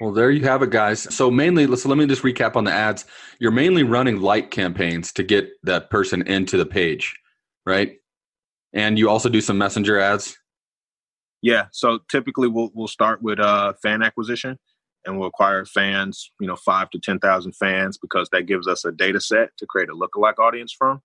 Well, 0.00 0.12
there 0.12 0.30
you 0.30 0.42
have 0.44 0.62
it, 0.62 0.70
guys. 0.70 1.14
So 1.14 1.30
mainly, 1.30 1.66
let's 1.66 1.86
let 1.86 1.98
me 1.98 2.06
just 2.06 2.22
recap 2.22 2.56
on 2.56 2.64
the 2.64 2.72
ads. 2.72 3.04
You're 3.38 3.52
mainly 3.52 3.82
running 3.82 4.20
light 4.20 4.50
campaigns 4.50 5.12
to 5.12 5.22
get 5.22 5.50
that 5.62 5.90
person 5.90 6.22
into 6.22 6.56
the 6.56 6.66
page, 6.66 7.14
right? 7.66 7.98
And 8.72 8.98
you 8.98 9.10
also 9.10 9.28
do 9.28 9.40
some 9.40 9.58
messenger 9.58 9.98
ads. 9.98 10.38
Yeah. 11.42 11.66
So 11.72 11.98
typically, 12.10 12.48
we'll 12.48 12.70
we'll 12.74 12.88
start 12.88 13.22
with 13.22 13.40
uh, 13.40 13.74
fan 13.82 14.02
acquisition, 14.02 14.58
and 15.04 15.18
we'll 15.18 15.28
acquire 15.28 15.64
fans. 15.64 16.30
You 16.40 16.46
know, 16.46 16.56
five 16.56 16.90
to 16.90 16.98
ten 16.98 17.18
thousand 17.18 17.52
fans 17.52 17.98
because 17.98 18.28
that 18.32 18.46
gives 18.46 18.68
us 18.68 18.84
a 18.84 18.92
data 18.92 19.20
set 19.20 19.50
to 19.58 19.66
create 19.66 19.88
a 19.88 19.94
lookalike 19.94 20.38
audience 20.38 20.72
from. 20.72 21.02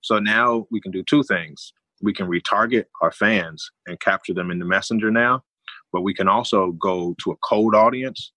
So 0.00 0.18
now 0.18 0.66
we 0.70 0.80
can 0.80 0.90
do 0.90 1.02
two 1.02 1.22
things. 1.22 1.72
We 2.02 2.12
can 2.12 2.26
retarget 2.26 2.84
our 3.00 3.12
fans 3.12 3.70
and 3.86 4.00
capture 4.00 4.34
them 4.34 4.50
in 4.50 4.58
the 4.58 4.64
messenger 4.64 5.10
now, 5.10 5.44
but 5.92 6.02
we 6.02 6.12
can 6.12 6.28
also 6.28 6.72
go 6.72 7.14
to 7.22 7.30
a 7.30 7.36
cold 7.36 7.74
audience 7.74 8.32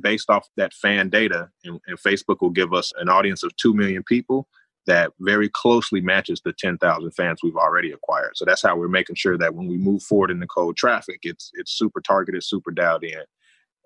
based 0.00 0.28
off 0.28 0.48
that 0.56 0.72
fan 0.72 1.08
data, 1.08 1.48
and, 1.64 1.80
and 1.86 1.98
Facebook 1.98 2.36
will 2.40 2.50
give 2.50 2.72
us 2.72 2.92
an 2.96 3.08
audience 3.08 3.42
of 3.42 3.54
2 3.56 3.74
million 3.74 4.02
people 4.02 4.48
that 4.86 5.12
very 5.20 5.48
closely 5.48 6.00
matches 6.00 6.40
the 6.44 6.52
10,000 6.52 7.10
fans 7.12 7.40
we've 7.42 7.56
already 7.56 7.92
acquired. 7.92 8.32
So 8.36 8.44
that's 8.44 8.62
how 8.62 8.76
we're 8.76 8.88
making 8.88 9.16
sure 9.16 9.38
that 9.38 9.54
when 9.54 9.66
we 9.66 9.76
move 9.76 10.02
forward 10.02 10.30
in 10.30 10.40
the 10.40 10.46
cold 10.46 10.76
traffic, 10.76 11.20
it's 11.22 11.50
it's 11.54 11.72
super 11.72 12.00
targeted, 12.00 12.42
super 12.44 12.70
dialed 12.70 13.04
in. 13.04 13.22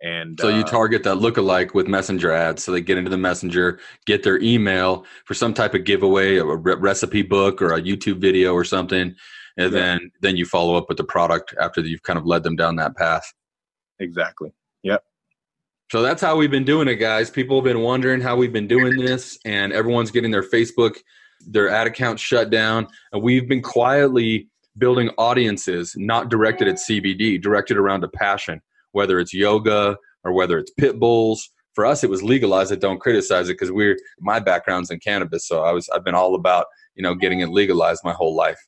And 0.00 0.38
so 0.40 0.48
you 0.48 0.60
uh, 0.60 0.64
target 0.64 1.02
that 1.04 1.16
lookalike 1.16 1.74
with 1.74 1.88
messenger 1.88 2.30
ads, 2.30 2.62
so 2.62 2.70
they 2.70 2.80
get 2.80 2.98
into 2.98 3.10
the 3.10 3.18
messenger, 3.18 3.80
get 4.06 4.22
their 4.22 4.40
email 4.40 5.04
for 5.24 5.34
some 5.34 5.52
type 5.52 5.74
of 5.74 5.84
giveaway, 5.84 6.36
a 6.36 6.44
re- 6.44 6.76
recipe 6.76 7.22
book, 7.22 7.60
or 7.60 7.72
a 7.74 7.82
YouTube 7.82 8.20
video 8.20 8.52
or 8.54 8.64
something, 8.64 9.14
and 9.56 9.72
yeah. 9.72 9.80
then 9.80 10.10
then 10.20 10.36
you 10.36 10.44
follow 10.46 10.76
up 10.76 10.88
with 10.88 10.98
the 10.98 11.04
product 11.04 11.54
after 11.60 11.80
you've 11.80 12.04
kind 12.04 12.18
of 12.18 12.26
led 12.26 12.44
them 12.44 12.54
down 12.54 12.76
that 12.76 12.96
path. 12.96 13.32
Exactly. 13.98 14.52
Yep. 14.84 15.02
So 15.90 16.02
that's 16.02 16.20
how 16.20 16.36
we've 16.36 16.50
been 16.50 16.66
doing 16.66 16.86
it, 16.86 16.96
guys. 16.96 17.30
People 17.30 17.56
have 17.56 17.64
been 17.64 17.80
wondering 17.80 18.20
how 18.20 18.36
we've 18.36 18.52
been 18.52 18.68
doing 18.68 18.98
this, 18.98 19.38
and 19.46 19.72
everyone's 19.72 20.10
getting 20.10 20.30
their 20.30 20.42
Facebook, 20.42 20.98
their 21.40 21.70
ad 21.70 21.86
accounts 21.86 22.20
shut 22.20 22.50
down. 22.50 22.86
And 23.12 23.22
we've 23.22 23.48
been 23.48 23.62
quietly 23.62 24.48
building 24.76 25.08
audiences 25.16 25.94
not 25.96 26.28
directed 26.28 26.68
at 26.68 26.74
CBD, 26.74 27.40
directed 27.40 27.78
around 27.78 28.04
a 28.04 28.08
passion, 28.08 28.60
whether 28.92 29.18
it's 29.18 29.32
yoga 29.32 29.96
or 30.24 30.34
whether 30.34 30.58
it's 30.58 30.70
pit 30.72 31.00
bulls. 31.00 31.48
For 31.74 31.86
us, 31.86 32.04
it 32.04 32.10
was 32.10 32.22
legalize 32.22 32.70
it, 32.70 32.80
don't 32.80 33.00
criticize 33.00 33.48
it, 33.48 33.54
because 33.54 33.72
we're 33.72 33.96
my 34.20 34.40
background's 34.40 34.90
in 34.90 35.00
cannabis, 35.00 35.48
so 35.48 35.62
I 35.62 35.72
was 35.72 35.88
I've 35.88 36.04
been 36.04 36.14
all 36.14 36.34
about 36.34 36.66
you 36.96 37.02
know 37.02 37.14
getting 37.14 37.40
it 37.40 37.48
legalized 37.48 38.02
my 38.04 38.12
whole 38.12 38.34
life, 38.34 38.60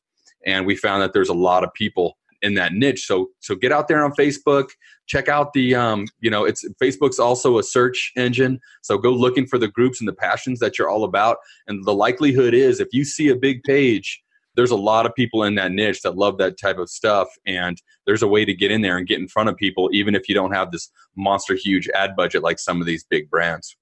and 0.47 0.65
we 0.65 0.75
found 0.75 1.03
that 1.03 1.13
there's 1.13 1.29
a 1.29 1.35
lot 1.35 1.65
of 1.65 1.75
people 1.75 2.17
in 2.43 2.55
that 2.55 2.73
niche. 2.73 3.07
So 3.07 3.31
so 3.41 3.55
get 3.55 3.73
out 3.73 3.89
there 3.89 4.05
on 4.05 4.13
Facebook, 4.13 4.71
check 5.07 5.29
out 5.29 5.53
the 5.53 5.75
um, 5.75 6.07
you 6.21 6.31
know 6.31 6.45
it's 6.45 6.65
Facebook's 6.83 7.19
also 7.19 7.59
a 7.59 7.63
search 7.63 8.13
engine. 8.17 8.61
So 8.83 8.99
go 8.99 9.11
looking 9.11 9.47
for 9.47 9.59
the 9.59 9.69
groups 9.69 10.01
and 10.01 10.09
the 10.09 10.15
passions 10.15 10.59
that 10.61 10.79
you're 10.79 10.89
all 10.89 11.05
about. 11.05 11.39
And 11.67 11.85
the 11.85 11.95
likelihood 11.95 12.55
is 12.55 12.81
if 12.81 12.89
you 12.93 13.05
see 13.05 13.29
a 13.29 13.37
big 13.37 13.63
page, 13.65 14.23
there's 14.57 14.71
a 14.71 14.77
lot 14.77 15.07
of 15.07 15.15
people 15.15 15.45
in 15.45 15.55
that 15.57 15.73
niche 15.73 16.03
that 16.03 16.17
love 16.17 16.39
that 16.39 16.59
type 16.59 16.79
of 16.79 16.91
stuff 16.91 17.29
and 17.47 17.81
there's 18.07 18.23
a 18.23 18.29
way 18.29 18.45
to 18.45 18.55
get 18.55 18.71
in 18.71 18.83
there 18.83 18.99
and 18.99 19.07
get 19.07 19.21
in 19.21 19.29
front 19.29 19.49
of 19.49 19.57
people 19.57 19.89
even 19.93 20.15
if 20.15 20.29
you 20.29 20.35
don't 20.35 20.53
have 20.53 20.71
this 20.73 20.91
monster 21.17 21.55
huge 21.55 21.89
ad 21.95 22.17
budget 22.17 22.43
like 22.43 22.59
some 22.59 22.81
of 22.81 22.87
these 22.87 23.05
big 23.05 23.31
brands. 23.31 23.77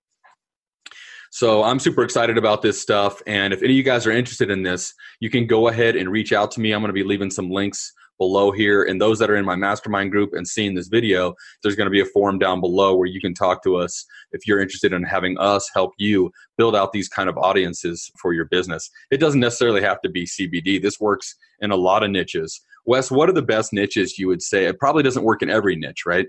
So 1.31 1.63
I'm 1.63 1.79
super 1.79 2.03
excited 2.03 2.39
about 2.39 2.63
this 2.63 2.81
stuff. 2.81 3.21
And 3.27 3.53
if 3.53 3.63
any 3.63 3.75
of 3.75 3.77
you 3.77 3.83
guys 3.83 4.07
are 4.07 4.11
interested 4.11 4.51
in 4.51 4.63
this, 4.63 4.95
you 5.21 5.29
can 5.29 5.47
go 5.47 5.69
ahead 5.69 5.95
and 5.95 6.11
reach 6.11 6.33
out 6.33 6.51
to 6.53 6.61
me. 6.61 6.73
I'm 6.73 6.81
going 6.81 6.89
to 6.89 6.95
be 6.95 7.05
leaving 7.05 7.31
some 7.31 7.51
links 7.51 7.93
below 8.19 8.51
here. 8.51 8.83
And 8.85 9.01
those 9.01 9.19
that 9.19 9.31
are 9.31 9.37
in 9.37 9.45
my 9.45 9.57
mastermind 9.57 10.11
group 10.11 10.33
and 10.35 10.47
seeing 10.47 10.75
this 10.75 10.89
video, 10.89 11.35
there's 11.63 11.77
going 11.77 11.87
to 11.87 11.91
be 11.91 12.01
a 12.01 12.07
form 12.07 12.39
down 12.39 12.61
below 12.61 12.95
where 12.95 13.07
you 13.07 13.21
can 13.21 13.35
talk 13.35 13.63
to 13.65 13.77
us 13.77 14.05
if 14.33 14.47
you're 14.47 14.61
interested 14.61 14.93
in 14.93 15.03
having 15.05 15.39
us 15.39 15.71
help 15.75 15.93
you 15.99 16.31
build 16.57 16.77
out 16.77 16.93
these 16.93 17.09
kind 17.09 17.29
of 17.29 17.39
audiences 17.39 18.11
for 18.21 18.33
your 18.33 18.45
business. 18.47 18.91
It 19.11 19.19
doesn't 19.19 19.41
necessarily 19.41 19.83
have 19.83 20.01
to 20.03 20.09
be 20.09 20.27
CBD. 20.27 20.83
This 20.83 21.01
works 21.01 21.35
in 21.61 21.71
a 21.71 21.77
lot 21.77 22.03
of 22.03 22.11
niches. 22.11 22.61
Wes, 22.85 23.11
what 23.11 23.29
are 23.29 23.35
the 23.35 23.43
best 23.43 23.73
niches 23.73 24.19
you 24.19 24.29
would 24.29 24.43
say? 24.43 24.65
It 24.67 24.79
probably 24.79 25.03
doesn't 25.03 25.25
work 25.25 25.43
in 25.43 25.51
every 25.51 25.77
niche, 25.77 26.05
right? 26.07 26.27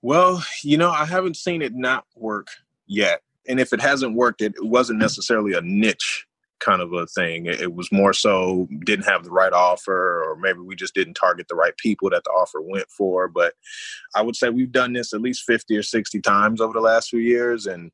Well, 0.00 0.44
you 0.62 0.76
know, 0.76 0.90
I 0.90 1.04
haven't 1.04 1.36
seen 1.36 1.62
it 1.62 1.74
not 1.74 2.04
work 2.16 2.48
yet. 2.86 3.22
And 3.48 3.58
if 3.58 3.72
it 3.72 3.80
hasn't 3.80 4.14
worked, 4.14 4.42
it 4.42 4.54
wasn't 4.58 4.98
necessarily 4.98 5.54
a 5.54 5.60
niche 5.60 6.26
kind 6.64 6.80
of 6.80 6.92
a 6.92 7.06
thing. 7.06 7.46
It, 7.46 7.74
was 7.74 7.90
more 7.92 8.12
so 8.12 8.68
didn't 8.84 9.06
have 9.06 9.24
the 9.24 9.30
right 9.30 9.52
offer, 9.52 10.22
or 10.24 10.36
maybe 10.36 10.60
we 10.60 10.76
just 10.76 10.94
didn't 10.94 11.14
target 11.14 11.46
the 11.48 11.54
right 11.54 11.76
people 11.76 12.10
that 12.10 12.24
the 12.24 12.30
offer 12.30 12.60
went 12.60 12.88
for. 12.90 13.28
But 13.28 13.54
I 14.14 14.22
would 14.22 14.36
say 14.36 14.48
we've 14.48 14.72
done 14.72 14.92
this 14.92 15.12
at 15.12 15.20
least 15.20 15.44
50 15.44 15.76
or 15.76 15.82
60 15.82 16.20
times 16.20 16.60
over 16.60 16.72
the 16.72 16.80
last 16.80 17.08
few 17.08 17.20
years. 17.20 17.66
And 17.66 17.90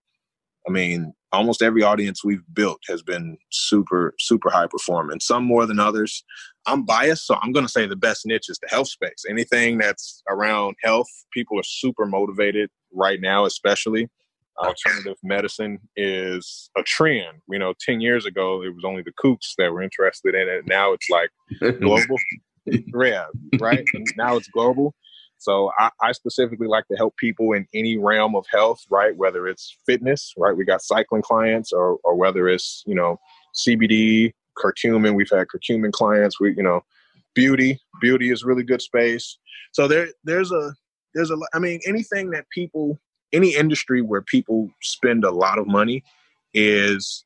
I 0.66 0.70
mean, 0.70 1.14
almost 1.33 1.62
every 1.62 1.83
audience 1.83 2.24
we've 2.24 2.44
built 2.52 2.81
has 2.88 3.02
been 3.02 3.38
super, 3.50 4.14
super 4.18 4.50
high 4.50 4.66
performing, 4.66 5.20
some 5.20 5.44
more 5.44 5.66
than 5.66 5.81
others. 5.81 6.24
I'm 6.66 6.85
biased, 6.85 7.26
so 7.26 7.37
I'm 7.40 7.52
going 7.52 7.66
to 7.66 7.72
say 7.72 7.87
the 7.87 7.96
best 7.96 8.26
niche 8.26 8.48
is 8.48 8.59
the 8.59 8.68
health 8.68 8.88
space. 8.88 9.24
Anything 9.28 9.78
that's 9.78 10.22
around 10.28 10.76
health, 10.83 11.09
people 11.33 11.59
are 11.59 11.64
super 11.64 12.04
motivated 12.04 12.70
right 12.92 13.20
now, 13.20 13.46
especially 13.46 14.09
alternative 14.59 15.16
medicine 15.23 15.79
is 15.97 16.71
a 16.77 16.83
trend. 16.83 17.38
You 17.49 17.59
know, 17.59 17.75
10 17.81 18.01
years 18.01 18.27
ago, 18.27 18.62
it 18.62 18.75
was 18.75 18.85
only 18.85 19.03
the 19.03 19.12
kooks 19.12 19.55
that 19.59 19.73
were 19.73 19.83
interested 19.83 20.35
in 20.35 20.49
it. 20.49 20.66
Now 20.66 20.92
it's 20.92 21.09
like 21.11 21.31
global. 21.81 22.16
yeah, 22.66 23.27
right. 23.61 23.85
And 23.94 24.07
now 24.16 24.37
it's 24.37 24.49
global. 24.49 24.94
So 25.38 25.71
I, 25.79 25.90
I, 26.03 26.12
specifically 26.12 26.66
like 26.66 26.87
to 26.88 26.97
help 26.97 27.16
people 27.16 27.53
in 27.53 27.66
any 27.73 27.97
realm 27.97 28.35
of 28.35 28.44
health, 28.51 28.81
right? 28.90 29.16
Whether 29.16 29.47
it's 29.47 29.77
fitness, 29.87 30.35
right? 30.37 30.57
We 30.57 30.64
got 30.64 30.83
cycling 30.83 31.23
clients 31.23 31.73
or, 31.73 31.99
or 32.03 32.16
whether 32.16 32.49
it's, 32.49 32.83
you 32.87 32.94
know, 32.94 33.21
CBD, 33.55 34.33
curcumin. 34.59 35.14
We've 35.14 35.31
had 35.31 35.47
curcumin 35.47 35.92
clients. 35.92 36.40
We, 36.40 36.55
you 36.57 36.62
know, 36.64 36.81
beauty, 37.35 37.79
beauty 38.01 38.33
is 38.33 38.44
really 38.44 38.64
good 38.64 38.83
space. 38.83 39.38
So 39.73 39.87
there, 39.87 40.09
there's 40.25 40.51
a, 40.51 40.75
there's 41.14 41.31
a, 41.31 41.37
I 41.55 41.61
mean, 41.61 41.79
anything 41.87 42.31
that 42.31 42.47
people 42.51 42.99
any 43.33 43.55
industry 43.55 44.03
where 44.03 44.23
people 44.23 44.71
spend 44.83 45.25
a 45.25 45.31
lot 45.31 45.59
of 45.59 45.67
money 45.67 46.03
is 46.55 47.25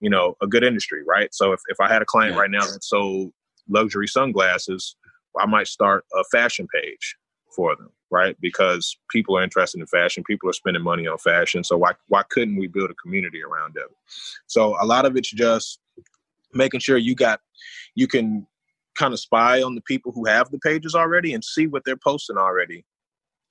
you 0.00 0.10
know 0.10 0.36
a 0.42 0.46
good 0.46 0.64
industry 0.64 1.02
right? 1.06 1.32
So 1.34 1.52
if, 1.52 1.60
if 1.68 1.80
i 1.80 1.88
had 1.92 2.02
a 2.02 2.06
client 2.06 2.34
yeah. 2.34 2.40
right 2.40 2.50
now 2.50 2.66
that 2.66 2.84
sold 2.84 3.32
luxury 3.68 4.08
sunglasses 4.08 4.96
i 5.38 5.46
might 5.46 5.68
start 5.68 6.04
a 6.14 6.24
fashion 6.32 6.66
page 6.72 7.16
for 7.54 7.76
them 7.76 7.90
right? 8.12 8.36
Because 8.42 8.94
people 9.10 9.38
are 9.38 9.42
interested 9.42 9.80
in 9.80 9.86
fashion 9.86 10.22
people 10.22 10.48
are 10.48 10.52
spending 10.52 10.82
money 10.82 11.08
on 11.08 11.18
fashion 11.18 11.64
so 11.64 11.76
why 11.76 11.92
why 12.08 12.22
couldn't 12.30 12.56
we 12.56 12.68
build 12.68 12.90
a 12.90 12.94
community 12.94 13.42
around 13.42 13.74
them? 13.74 13.88
So 14.46 14.76
a 14.80 14.86
lot 14.86 15.06
of 15.06 15.16
it's 15.16 15.30
just 15.30 15.80
making 16.52 16.80
sure 16.80 16.98
you 16.98 17.16
got 17.16 17.40
you 17.94 18.06
can 18.06 18.46
kind 18.96 19.14
of 19.14 19.18
spy 19.18 19.62
on 19.62 19.74
the 19.74 19.80
people 19.80 20.12
who 20.12 20.26
have 20.26 20.50
the 20.50 20.58
pages 20.58 20.94
already 20.94 21.32
and 21.32 21.42
see 21.42 21.66
what 21.66 21.82
they're 21.84 21.96
posting 21.96 22.36
already 22.36 22.84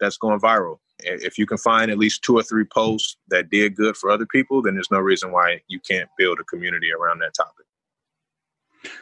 that's 0.01 0.17
going 0.17 0.39
viral 0.39 0.79
if 1.03 1.37
you 1.37 1.45
can 1.45 1.57
find 1.57 1.91
at 1.91 1.97
least 1.97 2.23
two 2.23 2.35
or 2.35 2.43
three 2.43 2.65
posts 2.65 3.17
that 3.29 3.49
did 3.49 3.75
good 3.75 3.97
for 3.97 4.09
other 4.09 4.25
people, 4.25 4.61
then 4.61 4.73
there's 4.73 4.91
no 4.91 4.99
reason 4.99 5.31
why 5.31 5.61
you 5.67 5.79
can't 5.79 6.09
build 6.17 6.39
a 6.39 6.43
community 6.43 6.91
around 6.91 7.19
that 7.19 7.33
topic. 7.33 7.65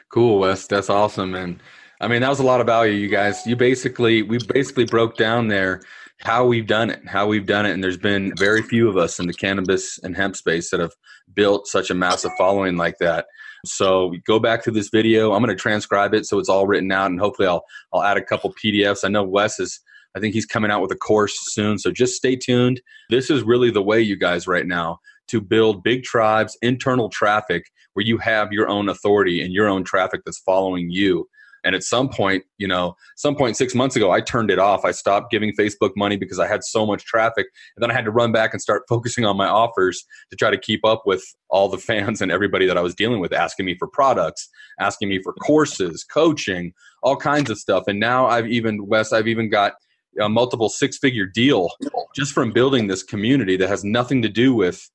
Cool, 0.10 0.40
Wes. 0.40 0.68
That's 0.68 0.90
awesome. 0.90 1.36
And 1.36 1.60
I 2.02 2.08
mean, 2.08 2.22
that 2.22 2.30
was 2.30 2.40
a 2.40 2.46
lot 2.46 2.62
of 2.62 2.68
value, 2.68 2.94
you 2.94 3.10
guys. 3.10 3.46
You 3.46 3.56
basically, 3.56 4.22
we 4.22 4.40
basically 4.40 4.86
broke 4.86 5.18
down 5.18 5.48
there 5.48 5.82
how 6.20 6.46
we've 6.46 6.68
done 6.68 6.90
it, 6.90 7.08
how 7.08 7.28
we've 7.28 7.46
done 7.46 7.66
it. 7.66 7.72
And 7.72 7.84
there's 7.84 7.98
been 7.98 8.34
very 8.38 8.62
few 8.62 8.90
of 8.90 8.98
us 8.98 9.20
in 9.20 9.28
the 9.28 9.34
cannabis 9.34 10.00
and 10.00 10.16
hemp 10.16 10.36
space 10.36 10.70
that 10.72 10.80
have 10.80 10.94
built 11.34 11.68
such 11.68 11.90
a 11.90 11.96
massive 11.96 12.32
following 12.38 12.76
like 12.76 12.98
that. 13.00 13.26
So 13.66 14.14
go 14.26 14.40
back 14.40 14.64
to 14.64 14.72
this 14.72 14.90
video. 14.90 15.34
I'm 15.34 15.44
going 15.44 15.56
to 15.56 15.62
transcribe 15.62 16.14
it 16.14 16.26
so 16.26 16.40
it's 16.40 16.48
all 16.48 16.66
written 16.66 16.92
out, 16.94 17.12
and 17.12 17.20
hopefully 17.20 17.48
I'll 17.48 17.66
I'll 17.94 18.04
add 18.04 18.16
a 18.16 18.24
couple 18.24 18.54
PDFs. 18.54 19.04
I 19.04 19.10
know 19.10 19.24
Wes 19.24 19.60
is 19.60 19.82
I 20.15 20.19
think 20.19 20.34
he's 20.34 20.45
coming 20.45 20.72
out 20.72 20.82
with 20.82 20.91
a 20.91 20.95
course 20.95 21.38
soon. 21.54 21.78
So 21.78 21.91
just 21.91 22.15
stay 22.15 22.36
tuned. 22.36 22.82
This 23.10 23.30
is 23.30 23.43
really 23.43 23.72
the 23.72 23.84
way, 23.84 24.02
you 24.02 24.15
guys, 24.15 24.48
right 24.48 24.65
now 24.65 25.00
to 25.30 25.39
build 25.39 25.84
big 25.84 26.04
tribes, 26.04 26.58
internal 26.62 27.08
traffic 27.08 27.65
where 27.93 28.06
you 28.06 28.17
have 28.17 28.52
your 28.52 28.67
own 28.67 28.89
authority 28.89 29.41
and 29.41 29.54
your 29.54 29.67
own 29.67 29.84
traffic 29.84 30.22
that's 30.26 30.39
following 30.39 30.89
you. 30.89 31.28
And 31.63 31.76
at 31.76 31.84
some 31.84 32.08
point, 32.08 32.45
you 32.58 32.67
know, 32.67 32.95
some 33.17 33.36
point 33.36 33.58
six 33.58 33.76
months 33.76 33.95
ago, 33.95 34.12
I 34.12 34.22
turned 34.22 34.50
it 34.50 34.60
off. 34.60 34.86
I 34.86 34.91
stopped 34.91 35.30
giving 35.30 35.52
Facebook 35.60 35.91
money 35.98 36.15
because 36.15 36.39
I 36.39 36.48
had 36.48 36.63
so 36.63 36.86
much 36.86 37.04
traffic. 37.04 37.48
And 37.76 37.84
then 37.84 37.91
I 37.91 37.93
had 37.93 38.06
to 38.06 38.12
run 38.12 38.32
back 38.32 38.54
and 38.54 38.62
start 38.62 38.84
focusing 38.88 39.26
on 39.26 39.36
my 39.36 39.48
offers 39.48 40.06
to 40.30 40.38
try 40.38 40.52
to 40.52 40.58
keep 40.58 40.86
up 40.86 41.04
with 41.06 41.24
all 41.50 41.67
the 41.67 41.78
fans 41.89 42.22
and 42.22 42.32
everybody 42.32 42.65
that 42.65 42.78
I 42.78 42.82
was 42.82 42.95
dealing 42.95 43.19
with, 43.19 43.34
asking 43.34 43.65
me 43.65 43.76
for 43.78 43.88
products, 43.88 44.50
asking 44.80 45.10
me 45.10 45.22
for 45.22 45.34
courses, 45.34 46.06
coaching, 46.06 46.74
all 47.04 47.17
kinds 47.17 47.50
of 47.50 47.58
stuff. 47.58 47.84
And 47.88 48.00
now 48.00 48.28
I've 48.28 48.48
even, 48.48 48.88
Wes, 48.88 49.12
I've 49.12 49.28
even 49.28 49.50
got 49.50 49.74
a 50.19 50.30
multiple 50.30 50.69
six 50.69 50.98
figure 50.98 51.26
deal 51.26 51.69
just 52.15 52.34
from 52.34 52.52
building 52.52 52.88
this 52.88 53.04
community 53.04 53.56
that 53.58 53.69
has 53.69 53.84
nothing 53.84 54.22
to 54.22 54.30
do 54.30 54.54
with 54.54 54.89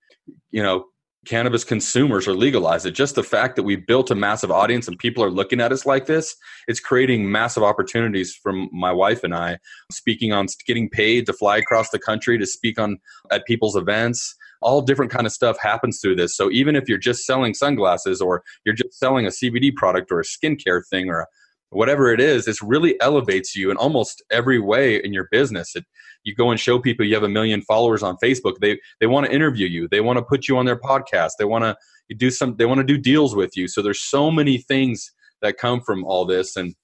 you 0.51 0.63
know 0.63 0.85
cannabis 1.25 1.65
consumers 1.65 2.29
or 2.29 2.35
legalize 2.35 2.85
it. 2.85 2.93
Just 2.93 3.15
the 3.15 3.23
fact 3.23 3.57
that 3.57 3.63
we 3.63 3.77
built 3.77 4.11
a 4.11 4.15
massive 4.15 4.51
audience 4.51 4.87
and 4.87 4.99
people 4.99 5.25
are 5.25 5.31
looking 5.31 5.61
at 5.61 5.73
us 5.73 5.87
like 5.87 6.07
this 6.07 6.37
it's 6.69 6.81
creating 6.81 7.31
massive 7.31 7.63
opportunities 7.63 8.35
from 8.35 8.69
my 8.73 8.93
wife 8.93 9.25
and 9.25 9.35
i 9.35 9.59
speaking 9.91 10.33
on 10.33 10.47
getting 10.67 10.89
paid 10.89 11.27
to 11.27 11.33
fly 11.33 11.57
across 11.57 11.91
the 11.91 11.99
country 11.99 12.39
to 12.39 12.47
speak 12.47 12.79
on 12.79 12.99
at 13.31 13.47
people's 13.47 13.77
events. 13.77 14.35
All 14.63 14.81
different 14.81 15.11
kind 15.11 15.27
of 15.27 15.33
stuff 15.33 15.59
happens 15.61 16.01
through 16.01 16.17
this. 16.17 16.35
So 16.37 16.51
even 16.51 16.75
if 16.75 16.89
you're 16.89 16.97
just 16.97 17.27
selling 17.27 17.53
sunglasses 17.53 18.21
or 18.21 18.43
you're 18.65 18.75
just 18.75 18.99
selling 18.99 19.27
a 19.27 19.31
cbd 19.31 19.75
product 19.75 20.11
or 20.11 20.21
a 20.21 20.25
skincare 20.25 20.83
thing 20.89 21.11
or 21.11 21.21
a 21.21 21.27
whatever 21.75 22.13
it 22.13 22.21
is, 22.21 22.45
this 22.45 22.63
really 22.63 23.01
elevates 23.01 23.55
you 23.55 23.71
in 23.71 23.77
almost 23.77 24.23
every 24.31 24.59
way 24.59 24.97
in 24.97 25.13
your 25.13 25.29
business. 25.31 25.75
It, 25.75 25.85
you 26.25 26.35
go 26.35 26.51
and 26.51 26.59
show 26.59 26.79
people 26.79 27.05
you 27.05 27.15
have 27.15 27.23
a 27.23 27.29
million 27.29 27.61
followers 27.63 28.03
on 28.03 28.17
Facebook. 28.23 28.55
They 28.61 28.81
they 29.01 29.07
want 29.07 29.27
to 29.27 29.33
interview 29.33 29.67
you. 29.67 29.89
They 29.89 30.01
want 30.01 30.19
to 30.19 30.25
put 30.25 30.49
you 30.49 30.57
on 30.57 30.65
their 30.65 30.79
podcast. 30.79 31.33
They 31.39 31.45
want 31.45 31.65
to 31.65 31.77
do 32.15 32.31
some. 32.31 32.57
They 32.57 32.67
want 32.67 32.79
to 32.79 32.85
do 32.85 32.99
deals 32.99 33.37
with 33.37 33.57
you. 33.57 33.69
So 33.69 33.83
there's 33.83 34.03
so 34.03 34.31
many 34.31 34.59
things 34.59 35.13
that 35.43 35.59
come 35.59 35.81
from 35.81 36.05
all 36.05 36.25
this, 36.25 36.57
and 36.57 36.75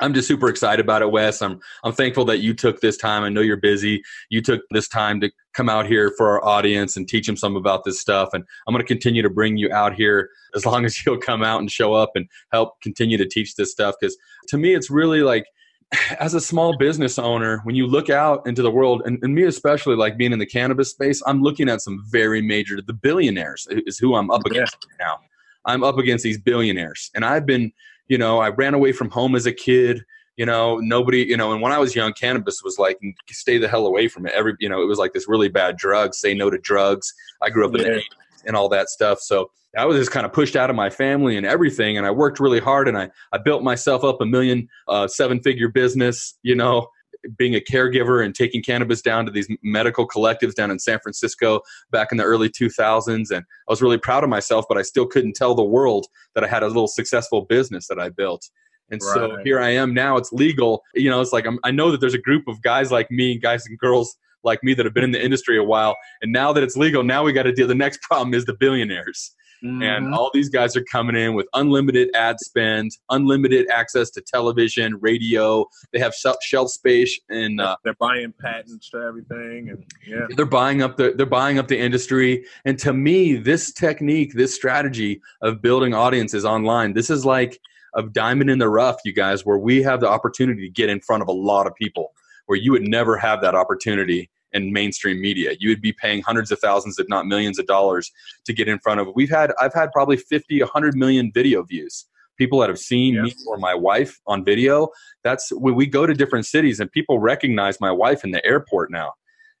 I'm 0.00 0.12
just 0.12 0.26
super 0.26 0.48
excited 0.48 0.84
about 0.84 1.02
it, 1.02 1.10
Wes. 1.10 1.40
I'm 1.40 1.60
I'm 1.84 1.92
thankful 1.92 2.24
that 2.26 2.38
you 2.38 2.52
took 2.52 2.80
this 2.80 2.96
time. 2.96 3.22
I 3.22 3.28
know 3.28 3.40
you're 3.40 3.56
busy. 3.56 4.02
You 4.28 4.42
took 4.42 4.62
this 4.70 4.88
time 4.88 5.20
to 5.20 5.30
come 5.54 5.68
out 5.68 5.86
here 5.86 6.12
for 6.16 6.30
our 6.30 6.44
audience 6.44 6.96
and 6.96 7.08
teach 7.08 7.26
them 7.26 7.36
some 7.36 7.54
about 7.54 7.84
this 7.84 8.00
stuff. 8.00 8.30
And 8.32 8.44
I'm 8.66 8.74
going 8.74 8.84
to 8.84 8.88
continue 8.88 9.22
to 9.22 9.30
bring 9.30 9.56
you 9.56 9.72
out 9.72 9.94
here 9.94 10.30
as 10.54 10.66
long 10.66 10.84
as 10.84 11.04
you'll 11.04 11.18
come 11.18 11.42
out 11.42 11.60
and 11.60 11.70
show 11.70 11.94
up 11.94 12.12
and 12.14 12.26
help 12.52 12.80
continue 12.82 13.16
to 13.18 13.26
teach 13.26 13.54
this 13.54 13.70
stuff. 13.70 13.94
Because 14.00 14.16
to 14.48 14.58
me, 14.58 14.74
it's 14.74 14.90
really 14.90 15.20
like 15.20 15.44
as 16.18 16.34
a 16.34 16.40
small 16.40 16.76
business 16.76 17.18
owner, 17.18 17.60
when 17.64 17.74
you 17.74 17.86
look 17.86 18.10
out 18.10 18.46
into 18.46 18.62
the 18.62 18.70
world, 18.70 19.02
and, 19.04 19.18
and, 19.22 19.34
me 19.34 19.44
especially, 19.44 19.96
like 19.96 20.16
being 20.16 20.32
in 20.32 20.38
the 20.38 20.46
cannabis 20.46 20.90
space, 20.90 21.22
I'm 21.26 21.42
looking 21.42 21.68
at 21.68 21.80
some 21.80 22.04
very 22.08 22.42
major. 22.42 22.80
The 22.80 22.92
billionaires 22.92 23.66
is 23.70 23.98
who 23.98 24.14
I'm 24.14 24.30
up 24.30 24.44
against 24.46 24.76
yeah. 24.98 25.06
now. 25.06 25.18
I'm 25.66 25.82
up 25.82 25.98
against 25.98 26.24
these 26.24 26.38
billionaires, 26.38 27.10
and 27.14 27.24
I've 27.24 27.46
been 27.46 27.72
you 28.08 28.18
know, 28.18 28.38
I 28.38 28.50
ran 28.50 28.74
away 28.74 28.92
from 28.92 29.10
home 29.10 29.34
as 29.34 29.46
a 29.46 29.52
kid. 29.52 30.02
You 30.36 30.46
know, 30.46 30.78
nobody, 30.78 31.22
you 31.22 31.36
know, 31.36 31.52
and 31.52 31.62
when 31.62 31.70
I 31.70 31.78
was 31.78 31.94
young, 31.94 32.12
cannabis 32.12 32.60
was 32.64 32.76
like, 32.76 32.98
stay 33.28 33.56
the 33.56 33.68
hell 33.68 33.86
away 33.86 34.08
from 34.08 34.26
it. 34.26 34.32
Every, 34.34 34.54
you 34.58 34.68
know, 34.68 34.82
it 34.82 34.86
was 34.86 34.98
like 34.98 35.12
this 35.12 35.28
really 35.28 35.48
bad 35.48 35.76
drug. 35.76 36.12
Say 36.12 36.34
no 36.34 36.50
to 36.50 36.58
drugs. 36.58 37.14
I 37.40 37.50
grew 37.50 37.64
up 37.66 37.74
in 37.76 37.82
the 37.82 38.02
and 38.44 38.56
all 38.56 38.68
that 38.70 38.88
stuff. 38.88 39.20
So 39.20 39.50
I 39.76 39.84
was 39.84 39.96
just 39.96 40.10
kind 40.10 40.26
of 40.26 40.32
pushed 40.32 40.56
out 40.56 40.70
of 40.70 40.76
my 40.76 40.90
family 40.90 41.36
and 41.36 41.46
everything. 41.46 41.96
And 41.96 42.06
I 42.06 42.10
worked 42.10 42.40
really 42.40 42.60
hard 42.60 42.88
and 42.88 42.96
I, 42.98 43.10
I 43.32 43.38
built 43.38 43.62
myself 43.62 44.04
up 44.04 44.20
a 44.20 44.26
million, 44.26 44.68
uh, 44.88 45.08
seven 45.08 45.40
figure 45.40 45.68
business, 45.68 46.34
you 46.42 46.54
know, 46.54 46.88
being 47.36 47.54
a 47.54 47.60
caregiver 47.60 48.24
and 48.24 48.34
taking 48.34 48.62
cannabis 48.62 49.02
down 49.02 49.26
to 49.26 49.32
these 49.32 49.48
medical 49.62 50.06
collectives 50.06 50.54
down 50.54 50.70
in 50.70 50.78
San 50.78 50.98
Francisco 51.00 51.60
back 51.90 52.08
in 52.12 52.18
the 52.18 52.24
early 52.24 52.48
2000s. 52.48 53.30
And 53.30 53.44
I 53.44 53.72
was 53.72 53.82
really 53.82 53.98
proud 53.98 54.24
of 54.24 54.30
myself, 54.30 54.66
but 54.68 54.78
I 54.78 54.82
still 54.82 55.06
couldn't 55.06 55.34
tell 55.34 55.54
the 55.54 55.64
world 55.64 56.06
that 56.34 56.44
I 56.44 56.46
had 56.46 56.62
a 56.62 56.66
little 56.66 56.88
successful 56.88 57.42
business 57.42 57.88
that 57.88 57.98
I 57.98 58.08
built. 58.08 58.48
And 58.90 59.00
right. 59.02 59.14
so 59.14 59.38
here 59.44 59.60
I 59.60 59.70
am 59.70 59.94
now. 59.94 60.16
It's 60.16 60.32
legal. 60.32 60.82
You 60.94 61.10
know, 61.10 61.20
it's 61.20 61.32
like 61.32 61.46
I'm, 61.46 61.58
I 61.64 61.70
know 61.70 61.90
that 61.90 62.00
there's 62.00 62.14
a 62.14 62.18
group 62.18 62.46
of 62.48 62.60
guys 62.62 62.92
like 62.92 63.10
me, 63.10 63.38
guys 63.38 63.66
and 63.66 63.78
girls 63.78 64.16
like 64.44 64.62
me 64.62 64.74
that 64.74 64.84
have 64.84 64.94
been 64.94 65.04
in 65.04 65.12
the 65.12 65.24
industry 65.24 65.56
a 65.56 65.64
while. 65.64 65.96
And 66.22 66.32
now 66.32 66.52
that 66.52 66.62
it's 66.62 66.76
legal, 66.76 67.02
now 67.02 67.24
we 67.24 67.32
got 67.32 67.44
to 67.44 67.52
deal. 67.52 67.66
The 67.66 67.74
next 67.74 68.02
problem 68.02 68.34
is 68.34 68.44
the 68.44 68.54
billionaires. 68.54 69.34
Mm-hmm. 69.62 69.82
And 69.82 70.14
all 70.14 70.30
these 70.34 70.48
guys 70.48 70.76
are 70.76 70.84
coming 70.84 71.16
in 71.16 71.34
with 71.34 71.46
unlimited 71.54 72.14
ad 72.14 72.40
spend, 72.40 72.92
unlimited 73.10 73.68
access 73.70 74.10
to 74.10 74.20
television, 74.20 74.96
radio. 75.00 75.66
They 75.92 75.98
have 75.98 76.14
shelf 76.14 76.70
space, 76.70 77.18
and 77.28 77.60
uh, 77.60 77.76
they're 77.84 77.94
buying 77.94 78.32
patents 78.40 78.90
to 78.90 78.98
everything, 78.98 79.70
and 79.70 79.84
yeah, 80.06 80.26
they're 80.36 80.46
buying 80.46 80.82
up 80.82 80.96
the 80.96 81.14
they're 81.16 81.26
buying 81.26 81.58
up 81.58 81.68
the 81.68 81.78
industry. 81.78 82.44
And 82.64 82.78
to 82.80 82.92
me, 82.92 83.36
this 83.36 83.72
technique, 83.72 84.34
this 84.34 84.54
strategy 84.54 85.20
of 85.42 85.62
building 85.62 85.94
audiences 85.94 86.44
online, 86.44 86.92
this 86.92 87.10
is 87.10 87.24
like 87.24 87.60
a 87.94 88.02
diamond 88.02 88.50
in 88.50 88.58
the 88.58 88.68
rough, 88.68 88.96
you 89.04 89.12
guys, 89.12 89.46
where 89.46 89.58
we 89.58 89.82
have 89.82 90.00
the 90.00 90.08
opportunity 90.08 90.62
to 90.62 90.72
get 90.72 90.88
in 90.88 91.00
front 91.00 91.22
of 91.22 91.28
a 91.28 91.32
lot 91.32 91.66
of 91.66 91.74
people, 91.76 92.12
where 92.46 92.58
you 92.58 92.72
would 92.72 92.86
never 92.86 93.16
have 93.16 93.40
that 93.40 93.54
opportunity 93.54 94.30
in 94.54 94.72
mainstream 94.72 95.20
media. 95.20 95.54
You 95.58 95.68
would 95.68 95.82
be 95.82 95.92
paying 95.92 96.22
hundreds 96.22 96.50
of 96.50 96.58
thousands, 96.60 96.98
if 96.98 97.08
not 97.08 97.26
millions 97.26 97.58
of 97.58 97.66
dollars 97.66 98.10
to 98.46 98.52
get 98.52 98.68
in 98.68 98.78
front 98.78 99.00
of. 99.00 99.08
We've 99.14 99.30
had, 99.30 99.52
I've 99.60 99.74
had 99.74 99.92
probably 99.92 100.16
50, 100.16 100.60
100 100.60 100.96
million 100.96 101.30
video 101.34 101.62
views. 101.62 102.06
People 102.38 102.58
that 102.60 102.68
have 102.68 102.78
seen 102.78 103.14
yes. 103.14 103.24
me 103.24 103.34
or 103.46 103.58
my 103.58 103.74
wife 103.74 104.18
on 104.26 104.44
video. 104.44 104.88
That's 105.22 105.50
when 105.52 105.74
we 105.74 105.86
go 105.86 106.06
to 106.06 106.14
different 106.14 106.46
cities 106.46 106.80
and 106.80 106.90
people 106.90 107.18
recognize 107.18 107.80
my 107.80 107.92
wife 107.92 108.24
in 108.24 108.30
the 108.30 108.44
airport 108.44 108.90
now. 108.90 109.12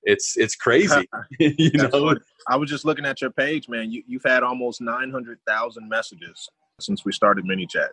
it's 0.02 0.36
it's 0.36 0.56
crazy. 0.56 1.08
you 1.38 1.70
know, 1.74 2.16
I 2.48 2.56
was 2.56 2.68
just 2.70 2.84
looking 2.84 3.06
at 3.06 3.20
your 3.20 3.30
page, 3.30 3.68
man. 3.68 3.90
You, 3.92 4.02
you've 4.06 4.24
had 4.24 4.42
almost 4.42 4.80
nine 4.80 5.10
hundred 5.10 5.38
thousand 5.46 5.88
messages 5.88 6.48
since 6.80 7.04
we 7.04 7.12
started 7.12 7.44
ManyChat. 7.44 7.90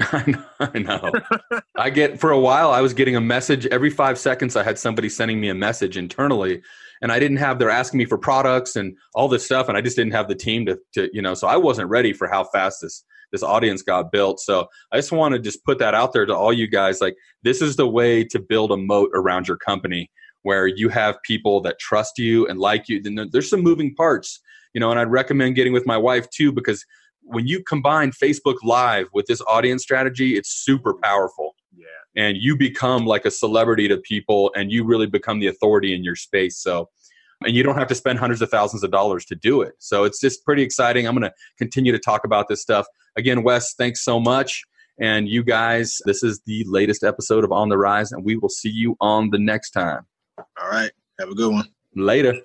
I 0.60 0.78
know. 0.78 1.12
I 1.76 1.90
get 1.90 2.20
for 2.20 2.30
a 2.30 2.38
while. 2.38 2.70
I 2.70 2.80
was 2.80 2.94
getting 2.94 3.16
a 3.16 3.20
message 3.20 3.66
every 3.66 3.90
five 3.90 4.18
seconds. 4.18 4.54
I 4.54 4.62
had 4.62 4.78
somebody 4.78 5.08
sending 5.08 5.40
me 5.40 5.48
a 5.48 5.54
message 5.54 5.96
internally, 5.96 6.62
and 7.02 7.10
I 7.10 7.18
didn't 7.18 7.38
have. 7.38 7.58
They're 7.58 7.70
asking 7.70 7.98
me 7.98 8.04
for 8.04 8.16
products 8.16 8.76
and 8.76 8.96
all 9.14 9.26
this 9.26 9.44
stuff, 9.44 9.68
and 9.68 9.76
I 9.76 9.80
just 9.80 9.96
didn't 9.96 10.12
have 10.12 10.28
the 10.28 10.36
team 10.36 10.66
to, 10.66 10.78
to 10.94 11.10
you 11.12 11.20
know. 11.20 11.34
So 11.34 11.48
I 11.48 11.56
wasn't 11.56 11.88
ready 11.88 12.12
for 12.12 12.28
how 12.28 12.44
fast 12.44 12.80
this 12.80 13.04
this 13.32 13.42
audience 13.42 13.82
got 13.82 14.12
built. 14.12 14.40
So 14.40 14.68
I 14.92 14.96
just 14.96 15.12
want 15.12 15.34
to 15.34 15.40
just 15.40 15.64
put 15.64 15.78
that 15.80 15.94
out 15.94 16.12
there 16.12 16.26
to 16.26 16.34
all 16.34 16.52
you 16.52 16.68
guys. 16.68 17.00
Like 17.00 17.16
this 17.42 17.60
is 17.60 17.76
the 17.76 17.88
way 17.88 18.24
to 18.24 18.38
build 18.38 18.70
a 18.72 18.76
moat 18.76 19.10
around 19.14 19.48
your 19.48 19.58
company 19.58 20.10
where 20.42 20.66
you 20.66 20.88
have 20.88 21.20
people 21.24 21.60
that 21.62 21.78
trust 21.78 22.18
you 22.18 22.46
and 22.46 22.58
like 22.58 22.88
you. 22.88 23.02
Then 23.02 23.28
there's 23.32 23.50
some 23.50 23.60
moving 23.62 23.94
parts, 23.96 24.40
you 24.74 24.80
know. 24.80 24.90
And 24.90 25.00
I'd 25.00 25.10
recommend 25.10 25.56
getting 25.56 25.72
with 25.72 25.86
my 25.86 25.96
wife 25.96 26.30
too 26.30 26.52
because 26.52 26.84
when 27.30 27.46
you 27.46 27.62
combine 27.62 28.10
Facebook 28.10 28.56
Live 28.62 29.08
with 29.12 29.26
this 29.26 29.40
audience 29.42 29.82
strategy, 29.82 30.36
it's 30.36 30.50
super 30.50 30.94
powerful. 31.02 31.54
Yeah. 31.76 31.86
And 32.16 32.36
you 32.38 32.56
become 32.56 33.06
like 33.06 33.24
a 33.24 33.30
celebrity 33.30 33.88
to 33.88 33.98
people 33.98 34.50
and 34.56 34.72
you 34.72 34.84
really 34.84 35.06
become 35.06 35.38
the 35.40 35.46
authority 35.46 35.94
in 35.94 36.02
your 36.02 36.16
space. 36.16 36.58
So, 36.58 36.88
and 37.44 37.54
you 37.54 37.62
don't 37.62 37.76
have 37.76 37.88
to 37.88 37.94
spend 37.94 38.18
hundreds 38.18 38.42
of 38.42 38.50
thousands 38.50 38.82
of 38.82 38.90
dollars 38.90 39.24
to 39.26 39.36
do 39.36 39.62
it. 39.62 39.74
So 39.78 40.04
it's 40.04 40.20
just 40.20 40.44
pretty 40.44 40.62
exciting. 40.62 41.06
I'm 41.06 41.14
going 41.14 41.30
to 41.30 41.34
continue 41.58 41.92
to 41.92 41.98
talk 41.98 42.24
about 42.24 42.48
this 42.48 42.60
stuff. 42.60 42.86
Again, 43.16 43.42
Wes, 43.42 43.74
thanks 43.74 44.02
so 44.02 44.18
much. 44.18 44.62
And 45.00 45.28
you 45.28 45.44
guys, 45.44 45.98
this 46.06 46.24
is 46.24 46.40
the 46.46 46.64
latest 46.66 47.04
episode 47.04 47.44
of 47.44 47.52
On 47.52 47.68
the 47.68 47.78
Rise, 47.78 48.10
and 48.10 48.24
we 48.24 48.36
will 48.36 48.48
see 48.48 48.70
you 48.70 48.96
on 49.00 49.30
the 49.30 49.38
next 49.38 49.70
time. 49.70 50.04
All 50.38 50.68
right. 50.68 50.90
Have 51.20 51.28
a 51.28 51.34
good 51.34 51.52
one. 51.52 51.68
Later. 51.94 52.40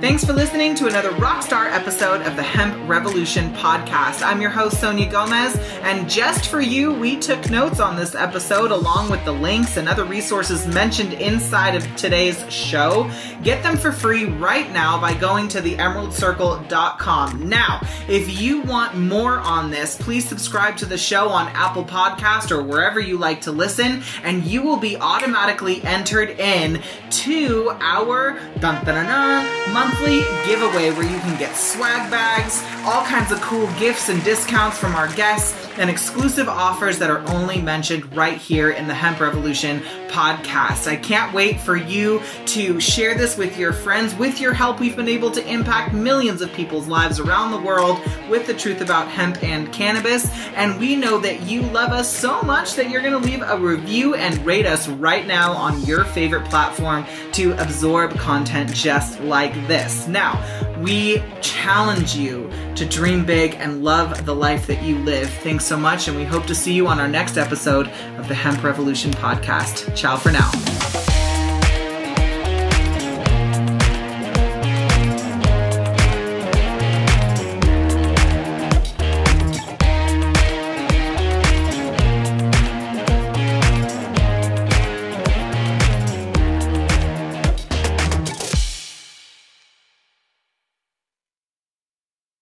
Thanks 0.00 0.24
for 0.24 0.32
listening 0.32 0.76
to 0.76 0.86
another 0.86 1.10
Rockstar 1.10 1.72
episode 1.72 2.22
of 2.22 2.36
the 2.36 2.42
Hemp 2.42 2.88
Revolution 2.88 3.52
podcast. 3.54 4.22
I'm 4.22 4.40
your 4.40 4.48
host, 4.48 4.80
Sonia 4.80 5.10
Gomez, 5.10 5.56
and 5.82 6.08
just 6.08 6.46
for 6.46 6.60
you, 6.60 6.92
we 6.94 7.16
took 7.16 7.50
notes 7.50 7.80
on 7.80 7.96
this 7.96 8.14
episode 8.14 8.70
along 8.70 9.10
with 9.10 9.24
the 9.24 9.32
links 9.32 9.76
and 9.76 9.88
other 9.88 10.04
resources 10.04 10.68
mentioned 10.68 11.14
inside 11.14 11.74
of 11.74 11.96
today's 11.96 12.40
show. 12.48 13.10
Get 13.42 13.64
them 13.64 13.76
for 13.76 13.90
free 13.90 14.26
right 14.26 14.70
now 14.72 15.00
by 15.00 15.14
going 15.14 15.48
to 15.48 15.60
theemeraldcircle.com. 15.60 17.48
Now, 17.48 17.80
if 18.08 18.40
you 18.40 18.60
want 18.62 18.96
more 18.96 19.40
on 19.40 19.72
this, 19.72 19.96
please 19.96 20.28
subscribe 20.28 20.76
to 20.76 20.86
the 20.86 20.98
show 20.98 21.28
on 21.28 21.48
Apple 21.48 21.84
Podcast 21.84 22.52
or 22.52 22.62
wherever 22.62 23.00
you 23.00 23.18
like 23.18 23.40
to 23.40 23.50
listen, 23.50 24.04
and 24.22 24.44
you 24.44 24.62
will 24.62 24.78
be 24.78 24.96
automatically 24.96 25.82
entered 25.82 26.38
in 26.38 26.80
to 27.10 27.70
our 27.80 28.38
dun, 28.60 28.84
dun, 28.84 29.06
dun, 29.06 29.72
monthly 29.72 29.87
monthly 29.88 30.20
giveaway 30.44 30.90
where 30.90 31.10
you 31.10 31.18
can 31.20 31.38
get 31.38 31.56
swag 31.56 32.10
bags, 32.10 32.62
all 32.84 33.04
kinds 33.04 33.32
of 33.32 33.40
cool 33.40 33.66
gifts 33.78 34.08
and 34.10 34.22
discounts 34.22 34.76
from 34.76 34.94
our 34.94 35.08
guests, 35.14 35.67
and 35.78 35.88
exclusive 35.88 36.48
offers 36.48 36.98
that 36.98 37.10
are 37.10 37.26
only 37.28 37.60
mentioned 37.62 38.14
right 38.16 38.36
here 38.36 38.70
in 38.70 38.88
the 38.88 38.94
Hemp 38.94 39.20
Revolution 39.20 39.80
podcast. 40.08 40.88
I 40.88 40.96
can't 40.96 41.32
wait 41.32 41.60
for 41.60 41.76
you 41.76 42.20
to 42.46 42.80
share 42.80 43.16
this 43.16 43.36
with 43.36 43.58
your 43.58 43.72
friends. 43.72 44.14
With 44.14 44.40
your 44.40 44.52
help, 44.52 44.80
we've 44.80 44.96
been 44.96 45.08
able 45.08 45.30
to 45.30 45.46
impact 45.46 45.94
millions 45.94 46.42
of 46.42 46.52
people's 46.52 46.88
lives 46.88 47.20
around 47.20 47.52
the 47.52 47.60
world 47.60 48.00
with 48.28 48.46
the 48.46 48.54
truth 48.54 48.80
about 48.80 49.08
hemp 49.08 49.42
and 49.42 49.72
cannabis. 49.72 50.28
And 50.54 50.78
we 50.80 50.96
know 50.96 51.18
that 51.18 51.42
you 51.42 51.62
love 51.62 51.92
us 51.92 52.10
so 52.14 52.42
much 52.42 52.74
that 52.74 52.90
you're 52.90 53.02
going 53.02 53.20
to 53.20 53.26
leave 53.26 53.42
a 53.42 53.58
review 53.58 54.14
and 54.14 54.44
rate 54.44 54.66
us 54.66 54.88
right 54.88 55.26
now 55.26 55.52
on 55.52 55.80
your 55.82 56.04
favorite 56.04 56.44
platform 56.46 57.04
to 57.32 57.52
absorb 57.62 58.18
content 58.18 58.74
just 58.74 59.20
like 59.20 59.54
this. 59.68 60.08
Now, 60.08 60.42
we 60.80 61.22
challenge 61.40 62.14
you 62.14 62.50
to 62.76 62.84
dream 62.84 63.24
big 63.24 63.54
and 63.54 63.84
love 63.84 64.24
the 64.24 64.34
life 64.34 64.66
that 64.66 64.82
you 64.82 64.98
live. 64.98 65.30
Thanks 65.42 65.64
so 65.64 65.76
much, 65.76 66.08
and 66.08 66.16
we 66.16 66.24
hope 66.24 66.46
to 66.46 66.54
see 66.54 66.72
you 66.72 66.86
on 66.86 67.00
our 67.00 67.08
next 67.08 67.36
episode 67.36 67.88
of 68.16 68.28
the 68.28 68.34
Hemp 68.34 68.62
Revolution 68.62 69.10
podcast. 69.12 69.94
Ciao 69.96 70.16
for 70.16 70.30
now. 70.30 71.07